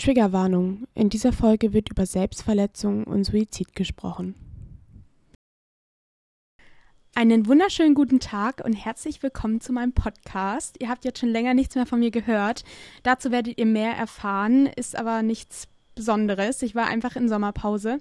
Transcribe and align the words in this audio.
Triggerwarnung. 0.00 0.86
In 0.94 1.10
dieser 1.10 1.30
Folge 1.30 1.74
wird 1.74 1.90
über 1.90 2.06
Selbstverletzung 2.06 3.04
und 3.04 3.24
Suizid 3.24 3.74
gesprochen. 3.76 4.34
Einen 7.14 7.46
wunderschönen 7.46 7.94
guten 7.94 8.18
Tag 8.18 8.62
und 8.64 8.72
herzlich 8.72 9.22
willkommen 9.22 9.60
zu 9.60 9.74
meinem 9.74 9.92
Podcast. 9.92 10.76
Ihr 10.80 10.88
habt 10.88 11.04
jetzt 11.04 11.18
schon 11.18 11.28
länger 11.28 11.52
nichts 11.52 11.74
mehr 11.74 11.84
von 11.84 11.98
mir 11.98 12.10
gehört. 12.10 12.64
Dazu 13.02 13.30
werdet 13.30 13.58
ihr 13.58 13.66
mehr 13.66 13.92
erfahren, 13.92 14.66
ist 14.66 14.96
aber 14.96 15.22
nichts 15.22 15.68
Besonderes. 15.94 16.62
Ich 16.62 16.74
war 16.74 16.86
einfach 16.86 17.16
in 17.16 17.28
Sommerpause 17.28 17.98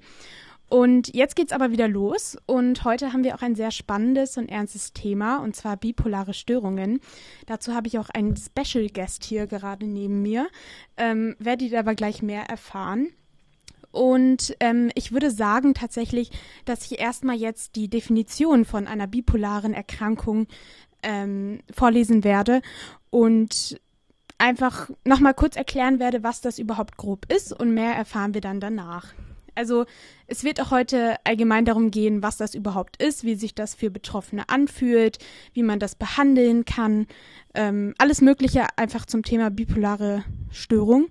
und 0.69 1.15
jetzt 1.15 1.35
geht's 1.35 1.51
aber 1.51 1.71
wieder 1.71 1.87
los 1.87 2.37
und 2.45 2.83
heute 2.83 3.11
haben 3.11 3.23
wir 3.23 3.35
auch 3.35 3.41
ein 3.41 3.55
sehr 3.55 3.71
spannendes 3.71 4.37
und 4.37 4.49
ernstes 4.49 4.93
Thema 4.93 5.37
und 5.37 5.55
zwar 5.55 5.77
bipolare 5.77 6.33
Störungen. 6.33 7.01
Dazu 7.47 7.73
habe 7.73 7.87
ich 7.87 7.97
auch 7.97 8.09
einen 8.09 8.35
Special 8.37 8.87
Guest 8.87 9.23
hier 9.23 9.47
gerade 9.47 9.87
neben 9.87 10.21
mir. 10.21 10.47
Ähm, 10.95 11.35
werdet 11.39 11.71
ihr 11.71 11.79
aber 11.79 11.95
gleich 11.95 12.21
mehr 12.21 12.43
erfahren. 12.43 13.09
Und 13.91 14.55
ähm, 14.59 14.91
ich 14.93 15.11
würde 15.11 15.31
sagen 15.31 15.73
tatsächlich, 15.73 16.29
dass 16.65 16.85
ich 16.91 16.99
erstmal 16.99 17.35
jetzt 17.35 17.75
die 17.75 17.89
Definition 17.89 18.63
von 18.63 18.85
einer 18.85 19.07
bipolaren 19.07 19.73
Erkrankung 19.73 20.45
ähm, 21.01 21.61
vorlesen 21.73 22.23
werde 22.23 22.61
und 23.09 23.81
einfach 24.37 24.91
nochmal 25.03 25.33
kurz 25.33 25.55
erklären 25.55 25.99
werde, 25.99 26.21
was 26.23 26.41
das 26.41 26.59
überhaupt 26.59 26.97
grob 26.97 27.25
ist 27.33 27.51
und 27.51 27.73
mehr 27.73 27.93
erfahren 27.93 28.35
wir 28.35 28.41
dann 28.41 28.59
danach. 28.59 29.13
Also 29.59 29.83
es 30.25 30.45
wird 30.45 30.61
auch 30.61 30.71
heute 30.71 31.17
allgemein 31.25 31.65
darum 31.65 31.91
gehen, 31.91 32.23
was 32.23 32.37
das 32.37 32.55
überhaupt 32.55 33.03
ist, 33.03 33.25
wie 33.25 33.35
sich 33.35 33.53
das 33.53 33.75
für 33.75 33.91
Betroffene 33.91 34.47
anfühlt, 34.47 35.17
wie 35.51 35.63
man 35.63 35.79
das 35.79 35.95
behandeln 35.95 36.63
kann, 36.63 37.07
ähm, 37.55 37.93
alles 37.97 38.21
Mögliche 38.21 38.67
einfach 38.77 39.05
zum 39.05 39.21
Thema 39.21 39.51
bipolare 39.51 40.23
Störung. 40.49 41.07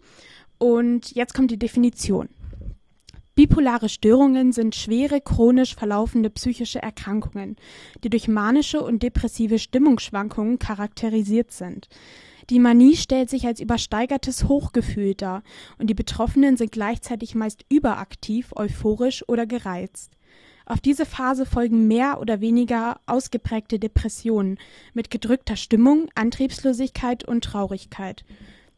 Und 0.57 1.15
jetzt 1.15 1.35
kommt 1.35 1.51
die 1.51 1.59
Definition. 1.59 2.31
Bipolare 3.35 3.91
Störungen 3.91 4.53
sind 4.53 4.75
schwere, 4.75 5.21
chronisch 5.21 5.75
verlaufende 5.75 6.31
psychische 6.31 6.81
Erkrankungen, 6.81 7.57
die 8.03 8.09
durch 8.09 8.29
manische 8.29 8.81
und 8.81 9.03
depressive 9.03 9.59
Stimmungsschwankungen 9.59 10.59
charakterisiert 10.59 11.53
sind. 11.53 11.87
Die 12.51 12.59
Manie 12.59 12.97
stellt 12.97 13.29
sich 13.29 13.47
als 13.47 13.61
übersteigertes 13.61 14.49
Hochgefühl 14.49 15.15
dar 15.15 15.43
und 15.79 15.89
die 15.91 15.95
Betroffenen 15.95 16.57
sind 16.57 16.73
gleichzeitig 16.73 17.35
meist 17.35 17.65
überaktiv, 17.69 18.53
euphorisch 18.57 19.23
oder 19.29 19.47
gereizt. 19.47 20.13
Auf 20.65 20.81
diese 20.81 21.07
Phase 21.07 21.47
folgen 21.47 21.89
mehr 21.89 22.21
oder 22.21 22.41
weniger 22.41 23.01
ausgeprägte 23.07 23.79
Depressionen 23.79 24.59
mit 24.95 25.11
gedrückter 25.11 25.57
Stimmung, 25.57 26.09
Antriebslosigkeit 26.15 27.25
und 27.25 27.45
Traurigkeit. 27.45 28.25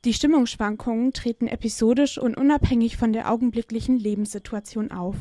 Die 0.05 0.15
Stimmungsschwankungen 0.15 1.13
treten 1.13 1.47
episodisch 1.47 2.17
und 2.17 2.37
unabhängig 2.37 2.97
von 2.97 3.13
der 3.13 3.31
augenblicklichen 3.31 3.99
Lebenssituation 3.99 4.91
auf. 4.91 5.17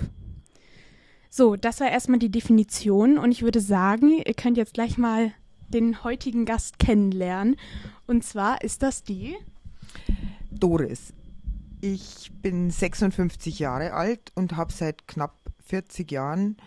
So, 1.30 1.56
das 1.56 1.80
war 1.80 1.90
erstmal 1.92 2.20
die 2.20 2.32
Definition 2.32 3.18
und 3.18 3.32
ich 3.32 3.42
würde 3.44 3.62
sagen, 3.62 4.22
ihr 4.26 4.34
könnt 4.34 4.58
jetzt 4.58 4.74
gleich 4.74 4.98
mal 4.98 5.34
den 5.68 6.04
heutigen 6.04 6.46
Gast 6.46 6.80
kennenlernen. 6.80 7.56
Und 8.10 8.24
zwar 8.24 8.64
ist 8.64 8.82
das 8.82 9.04
die 9.04 9.36
Doris. 10.50 11.14
Ich 11.80 12.32
bin 12.42 12.72
56 12.72 13.60
Jahre 13.60 13.94
alt 13.94 14.32
und 14.34 14.58
habe 14.58 14.74
seit 14.74 15.08
knapp 15.08 15.36
40 15.68 16.12
Jahren, 16.12 16.58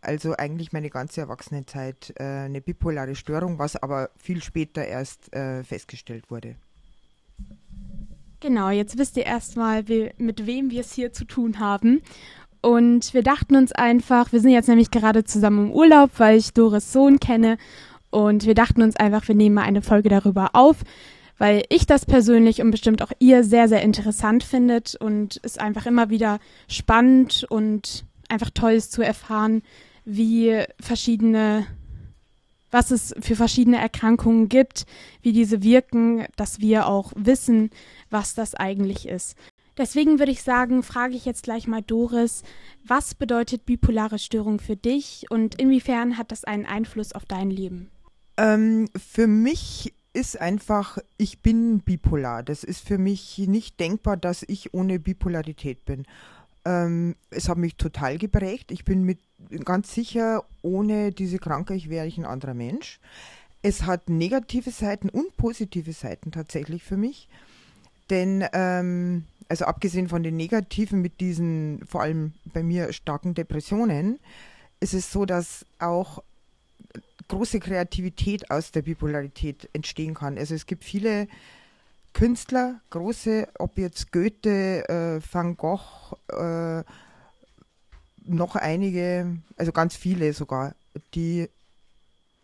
also 0.00 0.36
eigentlich 0.36 0.72
meine 0.72 0.90
ganze 0.90 1.22
Erwachsenenzeit, 1.22 2.14
äh, 2.20 2.44
eine 2.44 2.60
bipolare 2.60 3.16
Störung, 3.16 3.58
was 3.58 3.74
aber 3.74 4.10
viel 4.16 4.40
später 4.40 4.84
erst 4.86 5.34
äh, 5.34 5.64
festgestellt 5.64 6.30
wurde. 6.30 6.54
Genau, 8.38 8.70
jetzt 8.70 8.96
wisst 8.96 9.16
ihr 9.16 9.26
erstmal, 9.26 9.82
mit 10.18 10.46
wem 10.46 10.70
wir 10.70 10.82
es 10.82 10.92
hier 10.92 11.12
zu 11.12 11.24
tun 11.24 11.58
haben. 11.58 12.02
Und 12.60 13.14
wir 13.14 13.24
dachten 13.24 13.56
uns 13.56 13.72
einfach, 13.72 14.30
wir 14.30 14.40
sind 14.40 14.52
jetzt 14.52 14.68
nämlich 14.68 14.92
gerade 14.92 15.24
zusammen 15.24 15.66
im 15.66 15.72
Urlaub, 15.72 16.10
weil 16.18 16.38
ich 16.38 16.52
Doris 16.52 16.92
Sohn 16.92 17.18
kenne 17.18 17.58
und 18.14 18.46
wir 18.46 18.54
dachten 18.54 18.80
uns 18.80 18.94
einfach, 18.94 19.26
wir 19.26 19.34
nehmen 19.34 19.56
mal 19.56 19.62
eine 19.62 19.82
Folge 19.82 20.08
darüber 20.08 20.50
auf, 20.52 20.84
weil 21.36 21.64
ich 21.68 21.84
das 21.84 22.06
persönlich 22.06 22.62
und 22.62 22.70
bestimmt 22.70 23.02
auch 23.02 23.10
ihr 23.18 23.42
sehr, 23.42 23.68
sehr 23.68 23.82
interessant 23.82 24.44
findet 24.44 24.94
und 24.94 25.40
es 25.42 25.58
einfach 25.58 25.84
immer 25.86 26.10
wieder 26.10 26.38
spannend 26.68 27.44
und 27.50 28.04
einfach 28.28 28.50
toll 28.50 28.74
ist 28.74 28.92
zu 28.92 29.02
erfahren, 29.02 29.62
wie 30.04 30.62
verschiedene, 30.80 31.66
was 32.70 32.92
es 32.92 33.16
für 33.18 33.34
verschiedene 33.34 33.78
Erkrankungen 33.78 34.48
gibt, 34.48 34.86
wie 35.20 35.32
diese 35.32 35.64
wirken, 35.64 36.24
dass 36.36 36.60
wir 36.60 36.86
auch 36.86 37.12
wissen, 37.16 37.70
was 38.10 38.34
das 38.34 38.54
eigentlich 38.54 39.08
ist. 39.08 39.36
Deswegen 39.76 40.20
würde 40.20 40.30
ich 40.30 40.44
sagen, 40.44 40.84
frage 40.84 41.16
ich 41.16 41.24
jetzt 41.24 41.42
gleich 41.42 41.66
mal 41.66 41.82
Doris, 41.82 42.44
was 42.84 43.16
bedeutet 43.16 43.66
bipolare 43.66 44.20
Störung 44.20 44.60
für 44.60 44.76
dich 44.76 45.26
und 45.30 45.56
inwiefern 45.56 46.16
hat 46.16 46.30
das 46.30 46.44
einen 46.44 46.64
Einfluss 46.64 47.12
auf 47.12 47.24
dein 47.24 47.50
Leben? 47.50 47.90
Ähm, 48.36 48.88
für 48.96 49.26
mich 49.26 49.94
ist 50.12 50.40
einfach, 50.40 50.98
ich 51.18 51.40
bin 51.40 51.80
bipolar. 51.80 52.42
Das 52.42 52.64
ist 52.64 52.86
für 52.86 52.98
mich 52.98 53.38
nicht 53.38 53.80
denkbar, 53.80 54.16
dass 54.16 54.44
ich 54.44 54.72
ohne 54.72 54.98
Bipolarität 54.98 55.84
bin. 55.84 56.06
Ähm, 56.64 57.16
es 57.30 57.48
hat 57.48 57.58
mich 57.58 57.76
total 57.76 58.16
geprägt. 58.18 58.70
Ich 58.70 58.84
bin 58.84 59.02
mit 59.02 59.18
ganz 59.64 59.92
sicher, 59.92 60.44
ohne 60.62 61.12
diese 61.12 61.38
Krankheit 61.38 61.88
wäre 61.88 62.06
ich 62.06 62.16
ein 62.16 62.24
anderer 62.24 62.54
Mensch. 62.54 63.00
Es 63.62 63.82
hat 63.82 64.08
negative 64.08 64.70
Seiten 64.70 65.08
und 65.08 65.36
positive 65.36 65.92
Seiten 65.92 66.30
tatsächlich 66.30 66.82
für 66.82 66.96
mich. 66.96 67.28
Denn, 68.08 68.44
ähm, 68.52 69.24
also 69.48 69.64
abgesehen 69.64 70.08
von 70.08 70.22
den 70.22 70.36
negativen 70.36 71.02
mit 71.02 71.20
diesen, 71.20 71.84
vor 71.86 72.02
allem 72.02 72.32
bei 72.52 72.62
mir 72.62 72.92
starken 72.92 73.34
Depressionen, 73.34 74.20
ist 74.80 74.94
es 74.94 75.10
so, 75.10 75.24
dass 75.24 75.66
auch 75.78 76.22
große 77.28 77.60
Kreativität 77.60 78.50
aus 78.50 78.70
der 78.70 78.82
Bipolarität 78.82 79.68
entstehen 79.72 80.14
kann. 80.14 80.38
Also 80.38 80.54
es 80.54 80.66
gibt 80.66 80.84
viele 80.84 81.28
Künstler, 82.12 82.80
große, 82.90 83.48
ob 83.58 83.78
jetzt 83.78 84.12
Goethe, 84.12 84.88
äh, 84.88 85.20
Van 85.32 85.56
Gogh, 85.56 86.16
äh, 86.28 86.84
noch 88.26 88.56
einige, 88.56 89.38
also 89.56 89.72
ganz 89.72 89.96
viele 89.96 90.32
sogar, 90.32 90.74
die 91.14 91.48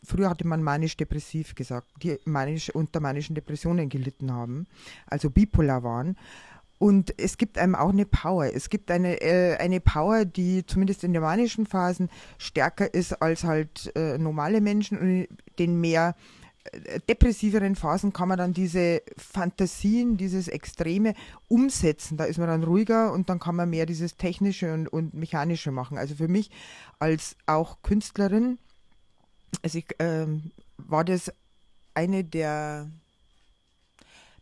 früher 0.02 0.30
hatte 0.30 0.46
man 0.46 0.62
manisch-depressiv 0.62 1.54
gesagt, 1.54 1.88
die 2.02 2.18
manisch, 2.24 2.70
unter 2.70 3.00
manischen 3.00 3.34
Depressionen 3.34 3.88
gelitten 3.88 4.32
haben, 4.32 4.66
also 5.06 5.30
bipolar 5.30 5.82
waren. 5.82 6.16
Und 6.80 7.12
es 7.18 7.36
gibt 7.36 7.58
einem 7.58 7.74
auch 7.74 7.90
eine 7.90 8.06
Power. 8.06 8.46
Es 8.46 8.70
gibt 8.70 8.90
eine, 8.90 9.20
äh, 9.20 9.58
eine 9.58 9.80
Power, 9.80 10.24
die 10.24 10.64
zumindest 10.64 11.04
in 11.04 11.12
den 11.12 11.66
Phasen 11.66 12.08
stärker 12.38 12.94
ist 12.94 13.20
als 13.20 13.44
halt 13.44 13.92
äh, 13.94 14.16
normale 14.16 14.62
Menschen. 14.62 14.98
Und 14.98 15.06
in 15.06 15.28
den 15.58 15.78
mehr 15.78 16.16
äh, 16.64 16.98
depressiveren 17.00 17.76
Phasen 17.76 18.14
kann 18.14 18.28
man 18.28 18.38
dann 18.38 18.54
diese 18.54 19.02
Fantasien, 19.18 20.16
dieses 20.16 20.48
Extreme 20.48 21.12
umsetzen. 21.48 22.16
Da 22.16 22.24
ist 22.24 22.38
man 22.38 22.48
dann 22.48 22.64
ruhiger 22.64 23.12
und 23.12 23.28
dann 23.28 23.40
kann 23.40 23.56
man 23.56 23.68
mehr 23.68 23.84
dieses 23.84 24.16
Technische 24.16 24.72
und, 24.72 24.88
und 24.88 25.12
Mechanische 25.12 25.72
machen. 25.72 25.98
Also 25.98 26.14
für 26.14 26.28
mich 26.28 26.50
als 26.98 27.36
auch 27.44 27.82
Künstlerin, 27.82 28.56
also 29.62 29.76
ich, 29.76 29.86
ähm, 29.98 30.52
war 30.78 31.04
das 31.04 31.30
eine 31.92 32.24
der 32.24 32.88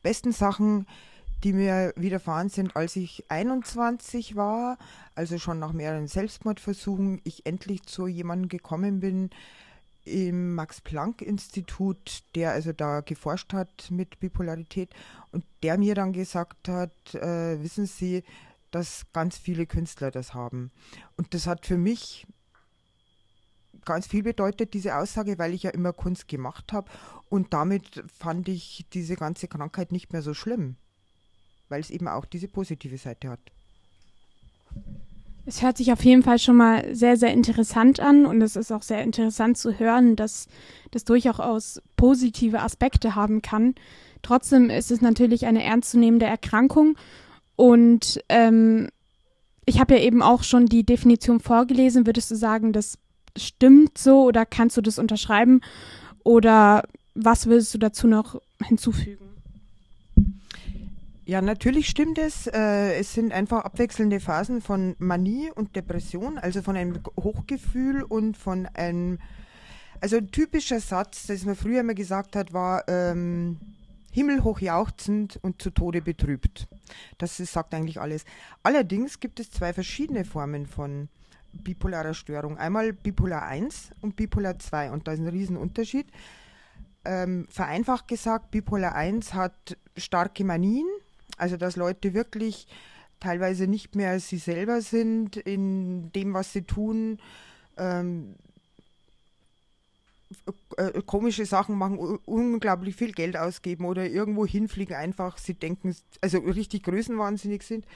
besten 0.04 0.30
Sachen, 0.30 0.86
die 1.44 1.52
mir 1.52 1.92
widerfahren 1.96 2.48
sind, 2.48 2.74
als 2.76 2.96
ich 2.96 3.30
21 3.30 4.34
war, 4.36 4.76
also 5.14 5.38
schon 5.38 5.58
nach 5.58 5.72
mehreren 5.72 6.08
Selbstmordversuchen, 6.08 7.20
ich 7.24 7.46
endlich 7.46 7.84
zu 7.84 8.06
jemandem 8.06 8.48
gekommen 8.48 9.00
bin 9.00 9.30
im 10.04 10.54
Max-Planck-Institut, 10.54 12.24
der 12.34 12.52
also 12.52 12.72
da 12.72 13.00
geforscht 13.00 13.52
hat 13.52 13.90
mit 13.90 14.18
Bipolarität 14.20 14.90
und 15.32 15.44
der 15.62 15.78
mir 15.78 15.94
dann 15.94 16.12
gesagt 16.12 16.68
hat, 16.68 17.14
äh, 17.14 17.62
wissen 17.62 17.86
Sie, 17.86 18.24
dass 18.70 19.06
ganz 19.12 19.38
viele 19.38 19.66
Künstler 19.66 20.10
das 20.10 20.34
haben. 20.34 20.70
Und 21.16 21.34
das 21.34 21.46
hat 21.46 21.66
für 21.66 21.78
mich 21.78 22.26
ganz 23.84 24.06
viel 24.06 24.22
bedeutet, 24.22 24.74
diese 24.74 24.96
Aussage, 24.96 25.38
weil 25.38 25.54
ich 25.54 25.62
ja 25.62 25.70
immer 25.70 25.92
Kunst 25.92 26.26
gemacht 26.26 26.72
habe 26.72 26.90
und 27.28 27.52
damit 27.52 28.02
fand 28.18 28.48
ich 28.48 28.86
diese 28.92 29.14
ganze 29.14 29.46
Krankheit 29.46 29.92
nicht 29.92 30.12
mehr 30.12 30.22
so 30.22 30.34
schlimm 30.34 30.76
weil 31.68 31.80
es 31.80 31.90
eben 31.90 32.08
auch 32.08 32.24
diese 32.24 32.48
positive 32.48 32.98
Seite 32.98 33.30
hat. 33.30 33.40
Es 35.46 35.62
hört 35.62 35.78
sich 35.78 35.92
auf 35.92 36.04
jeden 36.04 36.22
Fall 36.22 36.38
schon 36.38 36.56
mal 36.56 36.94
sehr, 36.94 37.16
sehr 37.16 37.32
interessant 37.32 38.00
an 38.00 38.26
und 38.26 38.42
es 38.42 38.54
ist 38.54 38.70
auch 38.70 38.82
sehr 38.82 39.02
interessant 39.02 39.56
zu 39.56 39.78
hören, 39.78 40.14
dass 40.14 40.46
das 40.90 41.04
durchaus 41.04 41.80
positive 41.96 42.60
Aspekte 42.60 43.14
haben 43.14 43.40
kann. 43.40 43.74
Trotzdem 44.20 44.68
ist 44.68 44.90
es 44.90 45.00
natürlich 45.00 45.46
eine 45.46 45.64
ernstzunehmende 45.64 46.26
Erkrankung 46.26 46.96
und 47.56 48.22
ähm, 48.28 48.88
ich 49.64 49.80
habe 49.80 49.96
ja 49.96 50.00
eben 50.02 50.22
auch 50.22 50.42
schon 50.42 50.66
die 50.66 50.84
Definition 50.84 51.40
vorgelesen. 51.40 52.06
Würdest 52.06 52.30
du 52.30 52.36
sagen, 52.36 52.72
das 52.72 52.98
stimmt 53.36 53.96
so 53.96 54.24
oder 54.24 54.44
kannst 54.44 54.76
du 54.76 54.80
das 54.80 54.98
unterschreiben 54.98 55.60
oder 56.24 56.84
was 57.14 57.46
würdest 57.46 57.72
du 57.74 57.78
dazu 57.78 58.06
noch 58.06 58.40
hinzufügen? 58.62 59.27
Ja, 61.28 61.42
natürlich 61.42 61.90
stimmt 61.90 62.16
es. 62.16 62.46
Äh, 62.46 62.94
es 62.94 63.12
sind 63.12 63.34
einfach 63.34 63.62
abwechselnde 63.62 64.18
Phasen 64.18 64.62
von 64.62 64.96
Manie 64.98 65.50
und 65.54 65.76
Depression, 65.76 66.38
also 66.38 66.62
von 66.62 66.74
einem 66.74 67.00
Hochgefühl 67.20 68.02
und 68.02 68.38
von 68.38 68.64
einem, 68.64 69.18
also 70.00 70.16
ein 70.16 70.30
typischer 70.30 70.80
Satz, 70.80 71.26
das 71.26 71.44
man 71.44 71.54
früher 71.54 71.80
immer 71.80 71.92
gesagt 71.92 72.34
hat, 72.34 72.54
war 72.54 72.88
ähm, 72.88 73.58
himmelhoch 74.10 74.60
jauchzend 74.60 75.38
und 75.42 75.60
zu 75.60 75.68
Tode 75.68 76.00
betrübt. 76.00 76.66
Das 77.18 77.38
ist, 77.40 77.52
sagt 77.52 77.74
eigentlich 77.74 78.00
alles. 78.00 78.24
Allerdings 78.62 79.20
gibt 79.20 79.38
es 79.38 79.50
zwei 79.50 79.74
verschiedene 79.74 80.24
Formen 80.24 80.64
von 80.64 81.10
bipolarer 81.52 82.14
Störung. 82.14 82.56
Einmal 82.56 82.94
Bipolar 82.94 83.42
1 83.42 83.90
und 84.00 84.16
Bipolar 84.16 84.58
2 84.58 84.92
und 84.92 85.06
da 85.06 85.12
ist 85.12 85.18
ein 85.18 85.28
Riesenunterschied. 85.28 86.06
Ähm, 87.04 87.46
vereinfacht 87.50 88.08
gesagt, 88.08 88.50
Bipolar 88.50 88.94
1 88.94 89.34
hat 89.34 89.76
starke 89.94 90.42
Manien, 90.42 90.86
also 91.38 91.56
dass 91.56 91.76
Leute 91.76 92.14
wirklich 92.14 92.66
teilweise 93.20 93.66
nicht 93.66 93.94
mehr 93.94 94.20
sie 94.20 94.38
selber 94.38 94.80
sind 94.80 95.36
in 95.36 96.12
dem, 96.12 96.34
was 96.34 96.52
sie 96.52 96.62
tun, 96.62 97.18
ähm, 97.76 98.34
äh, 100.76 101.02
komische 101.06 101.46
Sachen 101.46 101.76
machen, 101.76 101.98
unglaublich 101.98 102.94
viel 102.94 103.12
Geld 103.12 103.36
ausgeben 103.36 103.86
oder 103.86 104.06
irgendwo 104.06 104.46
hinfliegen, 104.46 104.94
einfach 104.94 105.38
sie 105.38 105.54
denken, 105.54 105.96
also 106.20 106.38
richtig 106.38 106.82
größenwahnsinnig 106.84 107.62
sind 107.62 107.86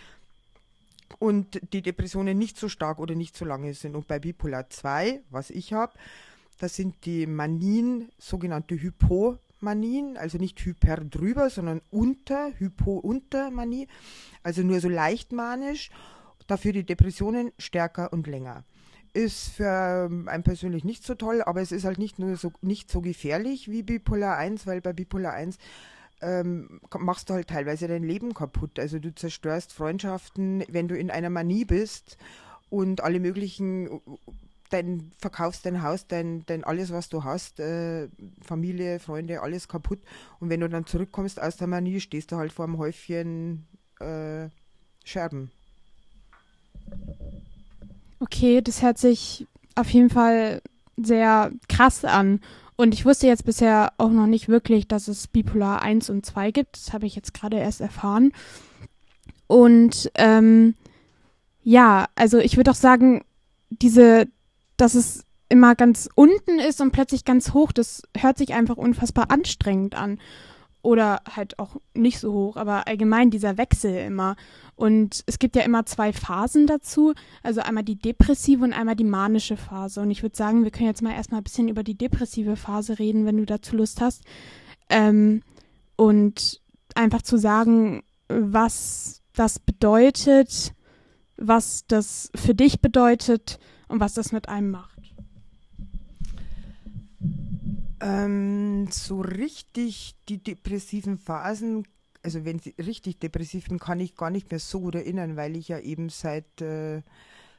und 1.18 1.60
die 1.72 1.82
Depressionen 1.82 2.38
nicht 2.38 2.58
so 2.58 2.68
stark 2.68 2.98
oder 2.98 3.14
nicht 3.14 3.36
so 3.36 3.44
lange 3.44 3.74
sind. 3.74 3.94
Und 3.94 4.08
bei 4.08 4.18
Bipolar 4.18 4.70
2, 4.70 5.20
was 5.30 5.50
ich 5.50 5.72
habe, 5.72 5.92
das 6.58 6.74
sind 6.74 7.04
die 7.04 7.26
Manien, 7.26 8.10
sogenannte 8.18 8.80
Hypomanien, 9.62 10.17
also 10.17 10.38
nicht 10.38 10.61
hyper 10.64 10.97
drüber, 10.97 11.49
sondern 11.49 11.81
unter, 11.91 12.50
Hypo-Untermanie, 12.59 13.87
also 14.43 14.62
nur 14.62 14.81
so 14.81 14.88
leicht 14.88 15.32
manisch, 15.32 15.91
dafür 16.49 16.73
die 16.73 16.85
Depressionen 16.85 17.53
stärker 17.59 18.12
und 18.12 18.26
länger. 18.26 18.64
Ist 19.14 19.50
für 19.50 20.11
einen 20.26 20.43
persönlich 20.43 20.85
nicht 20.85 21.05
so 21.05 21.14
toll, 21.14 21.43
aber 21.43 21.61
es 21.61 21.70
ist 21.70 21.85
halt 21.85 21.99
nicht 21.99 22.19
nur 22.19 22.37
so 22.37 22.53
nicht 22.61 22.91
so 22.91 23.00
gefährlich 23.03 23.70
wie 23.70 23.82
Bipolar 23.82 24.37
1, 24.37 24.67
weil 24.67 24.81
bei 24.81 24.93
Bipolar 24.93 25.35
1 25.35 25.59
ähm, 26.23 26.81
machst 26.99 27.31
du 27.31 27.35
halt 27.35 27.49
teilweise 27.49 27.87
dein 27.88 28.05
Leben 28.05 28.35
kaputt. 28.35 28.79
Also 28.79 28.99
du 28.99 29.14
zerstörst 29.14 29.73
Freundschaften, 29.73 30.64
wenn 30.69 30.88
du 30.88 30.97
in 30.97 31.11
einer 31.11 31.31
Manie 31.31 31.64
bist 31.64 32.17
und 32.70 33.03
alle 33.03 33.20
möglichen, 33.20 34.00
dein, 34.72 35.12
verkaufst 35.19 35.66
dein 35.66 35.82
Haus, 35.82 36.06
dein, 36.06 36.44
dein 36.46 36.64
alles, 36.64 36.92
was 36.92 37.08
du 37.08 37.24
hast, 37.24 37.60
äh, 37.60 38.08
Familie, 38.40 38.98
Freunde, 38.98 39.42
alles 39.42 39.69
kaputt. 39.69 40.00
Und 40.40 40.50
wenn 40.50 40.60
du 40.60 40.69
dann 40.69 40.86
zurückkommst 40.86 41.40
aus 41.40 41.56
der 41.56 41.66
Manie, 41.66 42.00
stehst 42.00 42.32
du 42.32 42.36
halt 42.36 42.52
vor 42.52 42.64
einem 42.64 42.78
Häufchen 42.78 43.66
äh, 44.00 44.48
Scherben. 45.04 45.50
Okay, 48.20 48.60
das 48.60 48.82
hört 48.82 48.98
sich 48.98 49.46
auf 49.74 49.90
jeden 49.90 50.10
Fall 50.10 50.62
sehr 50.96 51.50
krass 51.68 52.04
an. 52.04 52.40
Und 52.76 52.94
ich 52.94 53.04
wusste 53.04 53.26
jetzt 53.26 53.44
bisher 53.44 53.92
auch 53.98 54.10
noch 54.10 54.26
nicht 54.26 54.48
wirklich, 54.48 54.88
dass 54.88 55.08
es 55.08 55.26
Bipolar 55.26 55.82
1 55.82 56.10
und 56.10 56.25
2 56.25 56.50
gibt. 56.50 56.76
Das 56.76 56.92
habe 56.92 57.06
ich 57.06 57.14
jetzt 57.14 57.34
gerade 57.34 57.58
erst 57.58 57.80
erfahren. 57.80 58.32
Und 59.46 60.10
ähm, 60.14 60.75
ja, 61.62 62.06
also 62.14 62.38
ich 62.38 62.56
würde 62.56 62.70
auch 62.70 62.76
sagen, 62.76 63.25
diese, 63.70 64.26
dass 64.82 64.94
es 64.96 65.25
immer 65.49 65.76
ganz 65.76 66.08
unten 66.17 66.58
ist 66.58 66.81
und 66.81 66.90
plötzlich 66.90 67.25
ganz 67.25 67.55
hoch, 67.55 67.70
das 67.70 68.02
hört 68.17 68.37
sich 68.37 68.52
einfach 68.52 68.76
unfassbar 68.76 69.31
anstrengend 69.31 69.94
an 69.94 70.19
oder 70.82 71.20
halt 71.37 71.61
auch 71.61 71.76
nicht 71.94 72.19
so 72.19 72.32
hoch, 72.32 72.56
aber 72.56 72.88
allgemein 72.88 73.31
dieser 73.31 73.58
Wechsel 73.58 73.94
immer. 73.94 74.34
Und 74.75 75.23
es 75.26 75.38
gibt 75.38 75.55
ja 75.55 75.62
immer 75.62 75.87
zwei 75.87 76.12
Phasen 76.12 76.67
dazu, 76.67 77.14
also 77.44 77.61
einmal 77.61 77.84
die 77.84 77.94
depressive 77.94 78.64
und 78.64 78.73
einmal 78.73 78.96
die 78.96 79.05
manische 79.05 79.56
Phase. 79.56 80.00
Und 80.00 80.11
ich 80.11 80.25
würde 80.25 80.37
sagen, 80.37 80.64
wir 80.64 80.73
können 80.73 80.88
jetzt 80.88 81.02
mal 81.02 81.14
erstmal 81.14 81.40
ein 81.40 81.44
bisschen 81.44 81.69
über 81.69 81.85
die 81.85 81.96
depressive 81.96 82.56
Phase 82.56 82.99
reden, 82.99 83.25
wenn 83.25 83.37
du 83.37 83.46
dazu 83.46 83.76
Lust 83.76 84.00
hast. 84.00 84.25
Ähm, 84.88 85.43
und 85.94 86.61
einfach 86.96 87.23
zu 87.23 87.37
sagen, 87.37 88.02
was 88.26 89.23
das 89.35 89.61
bedeutet, 89.61 90.75
was 91.37 91.87
das 91.87 92.32
für 92.35 92.56
dich 92.56 92.81
bedeutet 92.81 93.61
und 93.92 94.00
was 94.00 94.14
das 94.14 94.32
mit 94.32 94.48
einem 94.48 94.70
macht. 94.70 95.14
Ähm, 98.00 98.88
so 98.90 99.20
richtig 99.20 100.16
die 100.30 100.42
depressiven 100.42 101.18
Phasen, 101.18 101.86
also 102.22 102.46
wenn 102.46 102.58
sie 102.58 102.74
richtig 102.78 103.20
depressiv 103.20 103.68
bin, 103.68 103.78
kann 103.78 104.00
ich 104.00 104.16
gar 104.16 104.30
nicht 104.30 104.50
mehr 104.50 104.60
so 104.60 104.80
gut 104.80 104.94
erinnern, 104.94 105.36
weil 105.36 105.56
ich 105.56 105.68
ja 105.68 105.78
eben 105.78 106.08
seit 106.08 106.62
äh, 106.62 107.02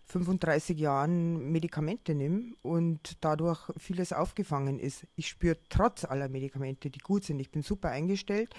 35 0.06 0.80
Jahren 0.80 1.52
Medikamente 1.52 2.16
nehme 2.16 2.56
und 2.64 3.18
dadurch 3.22 3.70
vieles 3.78 4.12
aufgefangen 4.12 4.80
ist. 4.80 5.06
Ich 5.16 5.28
spüre 5.28 5.58
trotz 5.70 6.04
aller 6.04 6.30
Medikamente, 6.30 6.90
die 6.90 7.00
gut 7.00 7.26
sind, 7.26 7.40
ich 7.40 7.52
bin 7.52 7.62
super 7.62 7.90
eingestellt, 7.90 8.56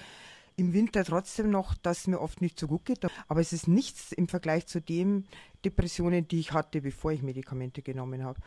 im 0.56 0.72
Winter 0.72 1.04
trotzdem 1.04 1.50
noch, 1.50 1.74
dass 1.74 2.00
es 2.00 2.06
mir 2.06 2.20
oft 2.20 2.40
nicht 2.40 2.58
so 2.58 2.68
gut 2.68 2.84
geht. 2.84 3.00
Aber 3.28 3.40
es 3.40 3.52
ist 3.52 3.68
nichts 3.68 4.12
im 4.12 4.28
Vergleich 4.28 4.66
zu 4.66 4.80
den 4.80 5.26
Depressionen, 5.64 6.28
die 6.28 6.40
ich 6.40 6.52
hatte, 6.52 6.80
bevor 6.80 7.12
ich 7.12 7.22
Medikamente 7.22 7.82
genommen 7.82 8.24
habe. 8.24 8.40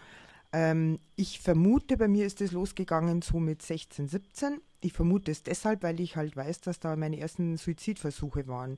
Ähm, 0.54 1.00
ich 1.16 1.40
vermute, 1.40 1.98
bei 1.98 2.08
mir 2.08 2.26
ist 2.26 2.42
es 2.42 2.52
losgegangen 2.52 3.22
so 3.22 3.40
mit 3.40 3.62
16, 3.62 4.08
17. 4.08 4.62
Ich 4.80 4.94
vermute 4.94 5.32
es 5.32 5.44
deshalb, 5.44 5.84
weil 5.84 6.00
ich 6.00 6.16
halt 6.16 6.38
weiß, 6.38 6.62
dass 6.62 6.80
da 6.80 6.96
meine 6.96 7.20
ersten 7.20 7.58
Suizidversuche 7.58 8.48
waren. 8.48 8.78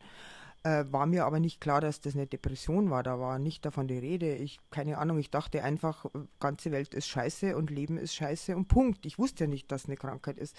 Äh, 0.64 0.86
war 0.90 1.06
mir 1.06 1.26
aber 1.26 1.40
nicht 1.40 1.62
klar, 1.62 1.80
dass 1.80 2.02
das 2.02 2.16
eine 2.16 2.28
Depression 2.28 2.90
war. 2.90 3.04
Da 3.04 3.20
war 3.20 3.40
nicht 3.40 3.66
davon 3.66 3.88
die 3.88 3.98
Rede. 3.98 4.36
Ich, 4.36 4.60
keine 4.72 4.98
Ahnung, 4.98 5.20
ich 5.20 5.30
dachte 5.30 5.64
einfach, 5.64 6.06
ganze 6.40 6.72
Welt 6.72 6.94
ist 6.94 7.08
scheiße 7.08 7.56
und 7.56 7.70
Leben 7.70 7.98
ist 7.98 8.16
scheiße 8.16 8.56
und 8.56 8.68
Punkt. 8.68 9.06
Ich 9.06 9.20
wusste 9.20 9.46
ja 9.46 9.50
nicht, 9.50 9.72
dass 9.72 9.86
eine 9.86 9.96
Krankheit 9.96 10.38
ist. 10.38 10.58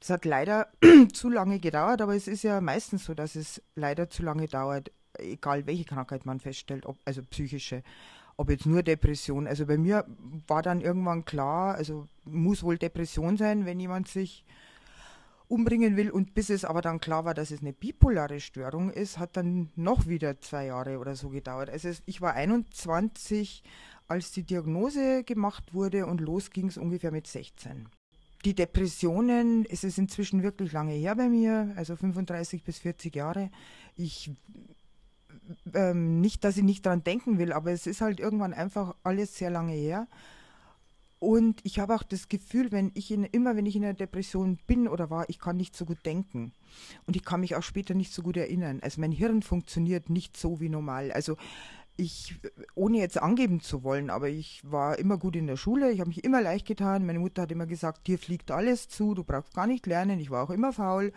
Das 0.00 0.10
hat 0.10 0.24
leider 0.24 0.68
zu 1.12 1.28
lange 1.28 1.58
gedauert, 1.58 2.00
aber 2.02 2.14
es 2.14 2.28
ist 2.28 2.42
ja 2.42 2.60
meistens 2.60 3.04
so, 3.04 3.14
dass 3.14 3.34
es 3.34 3.62
leider 3.74 4.08
zu 4.08 4.22
lange 4.22 4.46
dauert, 4.46 4.90
egal 5.18 5.66
welche 5.66 5.84
Krankheit 5.84 6.26
man 6.26 6.40
feststellt, 6.40 6.86
ob, 6.86 6.96
also 7.04 7.22
psychische 7.22 7.82
ob 8.38 8.50
jetzt 8.50 8.66
nur 8.66 8.82
Depression. 8.82 9.46
Also 9.46 9.66
bei 9.66 9.76
mir 9.76 10.06
war 10.46 10.62
dann 10.62 10.80
irgendwann 10.80 11.24
klar, 11.24 11.74
also 11.74 12.06
muss 12.24 12.62
wohl 12.62 12.78
Depression 12.78 13.36
sein, 13.36 13.66
wenn 13.66 13.80
jemand 13.80 14.06
sich 14.08 14.44
umbringen 15.48 15.96
will. 15.96 16.10
Und 16.10 16.34
bis 16.34 16.48
es 16.48 16.64
aber 16.64 16.80
dann 16.80 17.00
klar 17.00 17.24
war, 17.24 17.34
dass 17.34 17.50
es 17.50 17.60
eine 17.60 17.72
bipolare 17.72 18.38
Störung 18.38 18.90
ist, 18.90 19.18
hat 19.18 19.36
dann 19.36 19.70
noch 19.74 20.06
wieder 20.06 20.40
zwei 20.40 20.66
Jahre 20.66 20.98
oder 20.98 21.16
so 21.16 21.30
gedauert. 21.30 21.68
Also 21.68 21.90
ich 22.06 22.20
war 22.20 22.34
21, 22.34 23.64
als 24.06 24.30
die 24.30 24.44
Diagnose 24.44 25.24
gemacht 25.24 25.74
wurde 25.74 26.06
und 26.06 26.20
los 26.20 26.50
ging 26.50 26.68
es 26.68 26.78
ungefähr 26.78 27.10
mit 27.10 27.26
16. 27.26 27.88
Die 28.48 28.54
Depressionen, 28.54 29.66
es 29.68 29.84
ist 29.84 29.98
inzwischen 29.98 30.42
wirklich 30.42 30.72
lange 30.72 30.94
her 30.94 31.14
bei 31.16 31.28
mir, 31.28 31.70
also 31.76 31.96
35 31.96 32.62
bis 32.62 32.78
40 32.78 33.14
Jahre. 33.14 33.50
Ich 33.94 34.30
ähm, 35.74 36.22
nicht, 36.22 36.44
dass 36.44 36.56
ich 36.56 36.62
nicht 36.62 36.86
daran 36.86 37.04
denken 37.04 37.36
will, 37.36 37.52
aber 37.52 37.72
es 37.72 37.86
ist 37.86 38.00
halt 38.00 38.20
irgendwann 38.20 38.54
einfach 38.54 38.94
alles 39.02 39.36
sehr 39.36 39.50
lange 39.50 39.74
her. 39.74 40.08
Und 41.18 41.60
ich 41.62 41.78
habe 41.78 41.94
auch 41.94 42.02
das 42.02 42.30
Gefühl, 42.30 42.72
wenn 42.72 42.90
ich 42.94 43.10
in, 43.10 43.24
immer 43.24 43.54
wenn 43.54 43.66
ich 43.66 43.76
in 43.76 43.84
einer 43.84 43.92
Depression 43.92 44.58
bin 44.66 44.88
oder 44.88 45.10
war, 45.10 45.28
ich 45.28 45.38
kann 45.38 45.58
nicht 45.58 45.76
so 45.76 45.84
gut 45.84 46.06
denken. 46.06 46.52
Und 47.06 47.16
ich 47.16 47.26
kann 47.26 47.40
mich 47.40 47.54
auch 47.54 47.62
später 47.62 47.92
nicht 47.92 48.14
so 48.14 48.22
gut 48.22 48.38
erinnern. 48.38 48.78
Also 48.80 48.98
mein 49.02 49.12
Hirn 49.12 49.42
funktioniert 49.42 50.08
nicht 50.08 50.38
so 50.38 50.58
wie 50.58 50.70
normal. 50.70 51.12
Also 51.12 51.36
ich, 51.98 52.36
ohne 52.74 52.98
jetzt 52.98 53.20
angeben 53.20 53.60
zu 53.60 53.82
wollen, 53.82 54.08
aber 54.08 54.28
ich 54.28 54.62
war 54.64 54.98
immer 54.98 55.18
gut 55.18 55.36
in 55.36 55.46
der 55.46 55.56
Schule, 55.56 55.90
ich 55.90 56.00
habe 56.00 56.08
mich 56.08 56.24
immer 56.24 56.40
leicht 56.40 56.66
getan. 56.66 57.04
Meine 57.04 57.18
Mutter 57.18 57.42
hat 57.42 57.52
immer 57.52 57.66
gesagt, 57.66 58.06
dir 58.06 58.18
fliegt 58.18 58.50
alles 58.50 58.88
zu, 58.88 59.14
du 59.14 59.24
brauchst 59.24 59.52
gar 59.52 59.66
nicht 59.66 59.86
lernen. 59.86 60.18
Ich 60.20 60.30
war 60.30 60.44
auch 60.44 60.50
immer 60.50 60.72
faul 60.72 61.12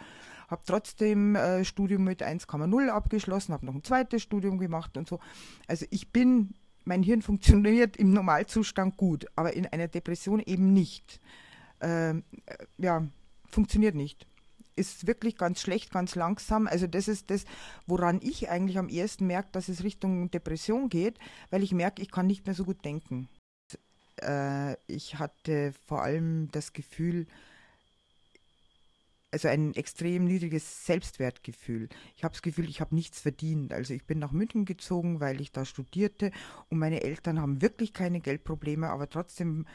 habe 0.51 0.61
trotzdem 0.65 1.35
äh, 1.35 1.63
Studium 1.63 2.03
mit 2.03 2.21
1,0 2.21 2.89
abgeschlossen, 2.89 3.53
habe 3.53 3.65
noch 3.65 3.73
ein 3.73 3.83
zweites 3.83 4.21
Studium 4.21 4.59
gemacht 4.59 4.97
und 4.97 5.07
so. 5.07 5.19
Also 5.65 5.85
ich 5.89 6.11
bin, 6.11 6.53
mein 6.83 7.01
Hirn 7.01 7.21
funktioniert 7.23 7.97
im 7.97 8.11
Normalzustand 8.11 8.97
gut, 8.97 9.25
aber 9.35 9.53
in 9.53 9.65
einer 9.65 9.87
Depression 9.87 10.41
eben 10.41 10.73
nicht. 10.73 11.19
Ähm, 11.79 12.23
äh, 12.45 12.57
ja, 12.77 13.07
funktioniert 13.49 13.95
nicht. 13.95 14.27
Ist 14.75 15.07
wirklich 15.07 15.37
ganz 15.37 15.61
schlecht, 15.61 15.91
ganz 15.91 16.15
langsam. 16.15 16.67
Also 16.67 16.87
das 16.87 17.07
ist 17.07 17.29
das, 17.29 17.45
woran 17.85 18.19
ich 18.21 18.49
eigentlich 18.49 18.77
am 18.77 18.89
ersten 18.89 19.27
merke, 19.27 19.49
dass 19.51 19.69
es 19.69 19.83
Richtung 19.83 20.31
Depression 20.31 20.89
geht, 20.89 21.17
weil 21.49 21.63
ich 21.63 21.73
merke, 21.73 22.01
ich 22.01 22.11
kann 22.11 22.27
nicht 22.27 22.45
mehr 22.45 22.55
so 22.55 22.63
gut 22.63 22.83
denken. 22.85 23.27
Äh, 24.21 24.75
ich 24.87 25.19
hatte 25.19 25.73
vor 25.87 26.01
allem 26.03 26.49
das 26.51 26.73
Gefühl, 26.73 27.27
also 29.31 29.47
ein 29.47 29.73
extrem 29.75 30.25
niedriges 30.25 30.85
Selbstwertgefühl. 30.85 31.87
Ich 32.17 32.23
habe 32.23 32.33
das 32.33 32.41
Gefühl, 32.41 32.69
ich 32.69 32.81
habe 32.81 32.93
nichts 32.93 33.21
verdient. 33.21 33.73
Also 33.73 33.93
ich 33.93 34.05
bin 34.05 34.19
nach 34.19 34.33
München 34.33 34.65
gezogen, 34.65 35.21
weil 35.21 35.39
ich 35.39 35.51
da 35.51 35.63
studierte 35.63 36.31
und 36.69 36.77
meine 36.77 37.01
Eltern 37.01 37.39
haben 37.39 37.61
wirklich 37.61 37.93
keine 37.93 38.19
Geldprobleme, 38.19 38.89
aber 38.89 39.09
trotzdem 39.09 39.65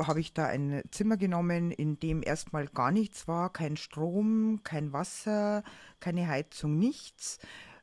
habe 0.00 0.20
ich 0.20 0.32
da 0.32 0.46
ein 0.46 0.82
Zimmer 0.90 1.16
genommen, 1.16 1.70
in 1.70 1.98
dem 1.98 2.22
erstmal 2.22 2.66
gar 2.66 2.90
nichts 2.90 3.26
war, 3.28 3.52
kein 3.52 3.76
Strom, 3.76 4.60
kein 4.62 4.92
Wasser, 4.92 5.62
keine 6.00 6.28
Heizung, 6.28 6.78
nichts. 6.78 7.38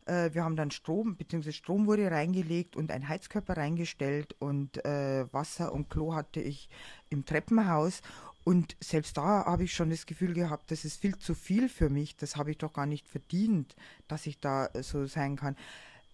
Äh, 0.06 0.34
wir 0.34 0.44
haben 0.44 0.56
dann 0.56 0.72
Strom, 0.72 1.16
beziehungsweise 1.16 1.54
Strom 1.54 1.88
wurde 1.88 2.10
reingelegt 2.12 2.76
und 2.76 2.92
ein 2.92 3.08
Heizkörper 3.08 3.58
reingestellt 3.58 4.36
und 4.40 4.84
äh, 4.86 5.32
Wasser 5.34 5.74
und 5.74 5.90
Klo 5.90 6.14
hatte 6.14 6.40
ich 6.40 6.70
im 7.10 7.26
Treppenhaus. 7.26 8.02
Und 8.44 8.76
selbst 8.82 9.18
da 9.18 9.46
habe 9.46 9.64
ich 9.64 9.74
schon 9.74 9.90
das 9.90 10.06
Gefühl 10.06 10.34
gehabt, 10.34 10.70
das 10.70 10.84
ist 10.84 11.00
viel 11.00 11.18
zu 11.18 11.34
viel 11.34 11.70
für 11.70 11.90
mich. 11.90 12.18
Das 12.18 12.36
habe 12.36 12.52
ich 12.52 12.58
doch 12.58 12.74
gar 12.74 12.86
nicht 12.86 13.08
verdient, 13.08 13.76
dass 14.08 14.28
ich 14.28 14.40
da 14.40 14.70
so 14.82 15.06
sein 15.06 15.38
kann. 15.38 15.56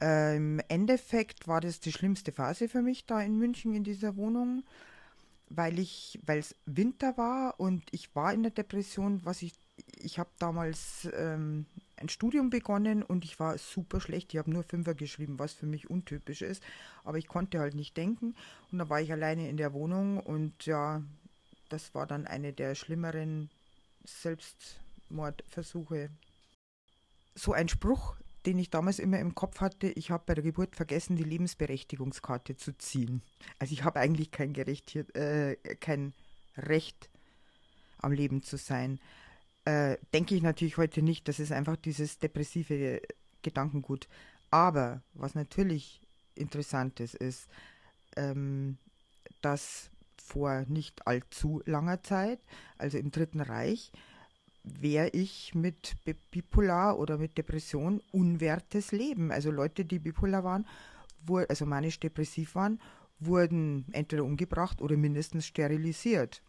Äh, 0.01 0.38
Im 0.38 0.62
Endeffekt 0.68 1.48
war 1.48 1.60
das 1.60 1.79
die 1.79 1.91
schlimmste 1.91 2.32
Phase 2.32 2.70
für 2.70 2.82
mich 2.82 3.06
da 3.06 3.22
in 3.22 3.38
München 3.38 3.74
in 3.74 3.84
dieser 3.84 4.15
Wohnung, 4.15 4.63
weil 5.50 5.79
ich, 5.79 6.20
weil 6.25 6.39
es 6.39 6.56
Winter 6.65 7.18
war 7.18 7.60
und 7.60 7.84
ich 7.91 8.15
war 8.15 8.34
in 8.34 8.44
der 8.44 8.51
Depression, 8.51 9.22
was 9.24 9.41
ich, 9.41 9.53
ich 9.98 10.20
habe 10.20 10.29
damals 10.39 11.10
ähm, 11.13 11.65
ein 11.98 12.10
Studium 12.10 12.50
begonnen 12.50 13.03
und 13.03 13.25
ich 13.25 13.39
war 13.39 13.58
super 13.58 14.00
schlecht. 14.00 14.34
Ich 14.34 14.38
habe 14.38 14.51
nur 14.51 14.63
Fünfer 14.63 14.96
geschrieben, 14.96 15.39
was 15.39 15.53
für 15.53 15.65
mich 15.65 15.89
untypisch 15.89 16.41
ist. 16.41 16.63
Aber 17.03 17.18
ich 17.18 17.27
konnte 17.27 17.60
halt 17.60 17.75
nicht 17.75 17.98
denken. 17.98 18.36
Und 18.72 18.79
da 18.79 18.89
war 18.89 19.01
ich 19.01 19.12
alleine 19.12 19.50
in 19.50 19.58
der 19.58 19.74
Wohnung 19.74 20.20
und 20.20 20.65
ja, 20.65 21.03
das 21.70 21.94
war 21.94 22.08
dann 22.08 22.27
eine 22.27 22.53
der 22.53 22.75
schlimmeren 22.75 23.50
Selbstmordversuche. 24.06 26.10
So 27.36 27.53
ein 27.53 27.70
Spruch, 27.70 28.15
den 28.50 28.60
ich 28.60 28.70
damals 28.70 29.00
immer 29.00 29.20
im 29.20 29.36
Kopf 29.36 29.62
hatte, 29.62 29.88
ich 29.88 30.12
habe 30.12 30.24
bei 30.25 30.34
der 30.34 30.44
Geburt 30.44 30.75
vergessen, 30.75 31.15
die 31.15 31.24
Lebensberechtigungskarte 31.24 32.56
zu 32.56 32.77
ziehen. 32.77 33.22
Also 33.60 33.74
ich 33.74 33.84
habe 33.84 34.00
eigentlich 34.00 34.32
kein, 34.32 34.53
Gerecht, 34.53 34.96
äh, 35.15 35.56
kein 35.79 36.13
Recht 36.58 37.10
am 38.00 38.12
Leben 38.12 38.44
zu 38.44 38.58
sein 38.58 39.00
äh, 39.70 39.98
denke 40.13 40.36
ich 40.36 40.41
natürlich 40.41 40.77
heute 40.77 41.01
nicht. 41.01 41.27
Das 41.27 41.39
ist 41.39 41.51
einfach 41.51 41.75
dieses 41.75 42.18
depressive 42.18 43.01
Gedankengut. 43.41 44.08
Aber 44.50 45.01
was 45.13 45.36
natürlich 45.36 46.01
interessant 46.36 47.00
ist, 47.00 47.15
ist, 47.15 47.48
ähm, 48.15 48.77
dass 49.41 49.91
vor 50.18 50.65
nicht 50.68 51.06
allzu 51.08 51.62
langer 51.65 52.01
Zeit, 52.03 52.39
also 52.77 52.98
im 52.98 53.12
Dritten 53.12 53.41
Reich, 53.41 53.91
wäre 54.63 55.10
ich 55.10 55.56
mit 55.56 55.96
Bipolar 56.32 57.00
oder 57.00 57.18
mit 57.18 57.38
Depression 57.38 58.01
unwertes 58.12 58.92
Leben. 58.92 59.32
Also 59.32 59.51
Leute, 59.51 59.86
die 59.86 60.00
bipolar 60.00 60.44
waren, 60.44 60.68
also 61.48 61.66
manisch-depressiv 61.66 62.56
waren, 62.56 62.80
wurden 63.20 63.86
entweder 63.92 64.24
umgebracht 64.24 64.82
oder 64.82 64.96
mindestens 64.98 65.46
sterilisiert 65.46 66.42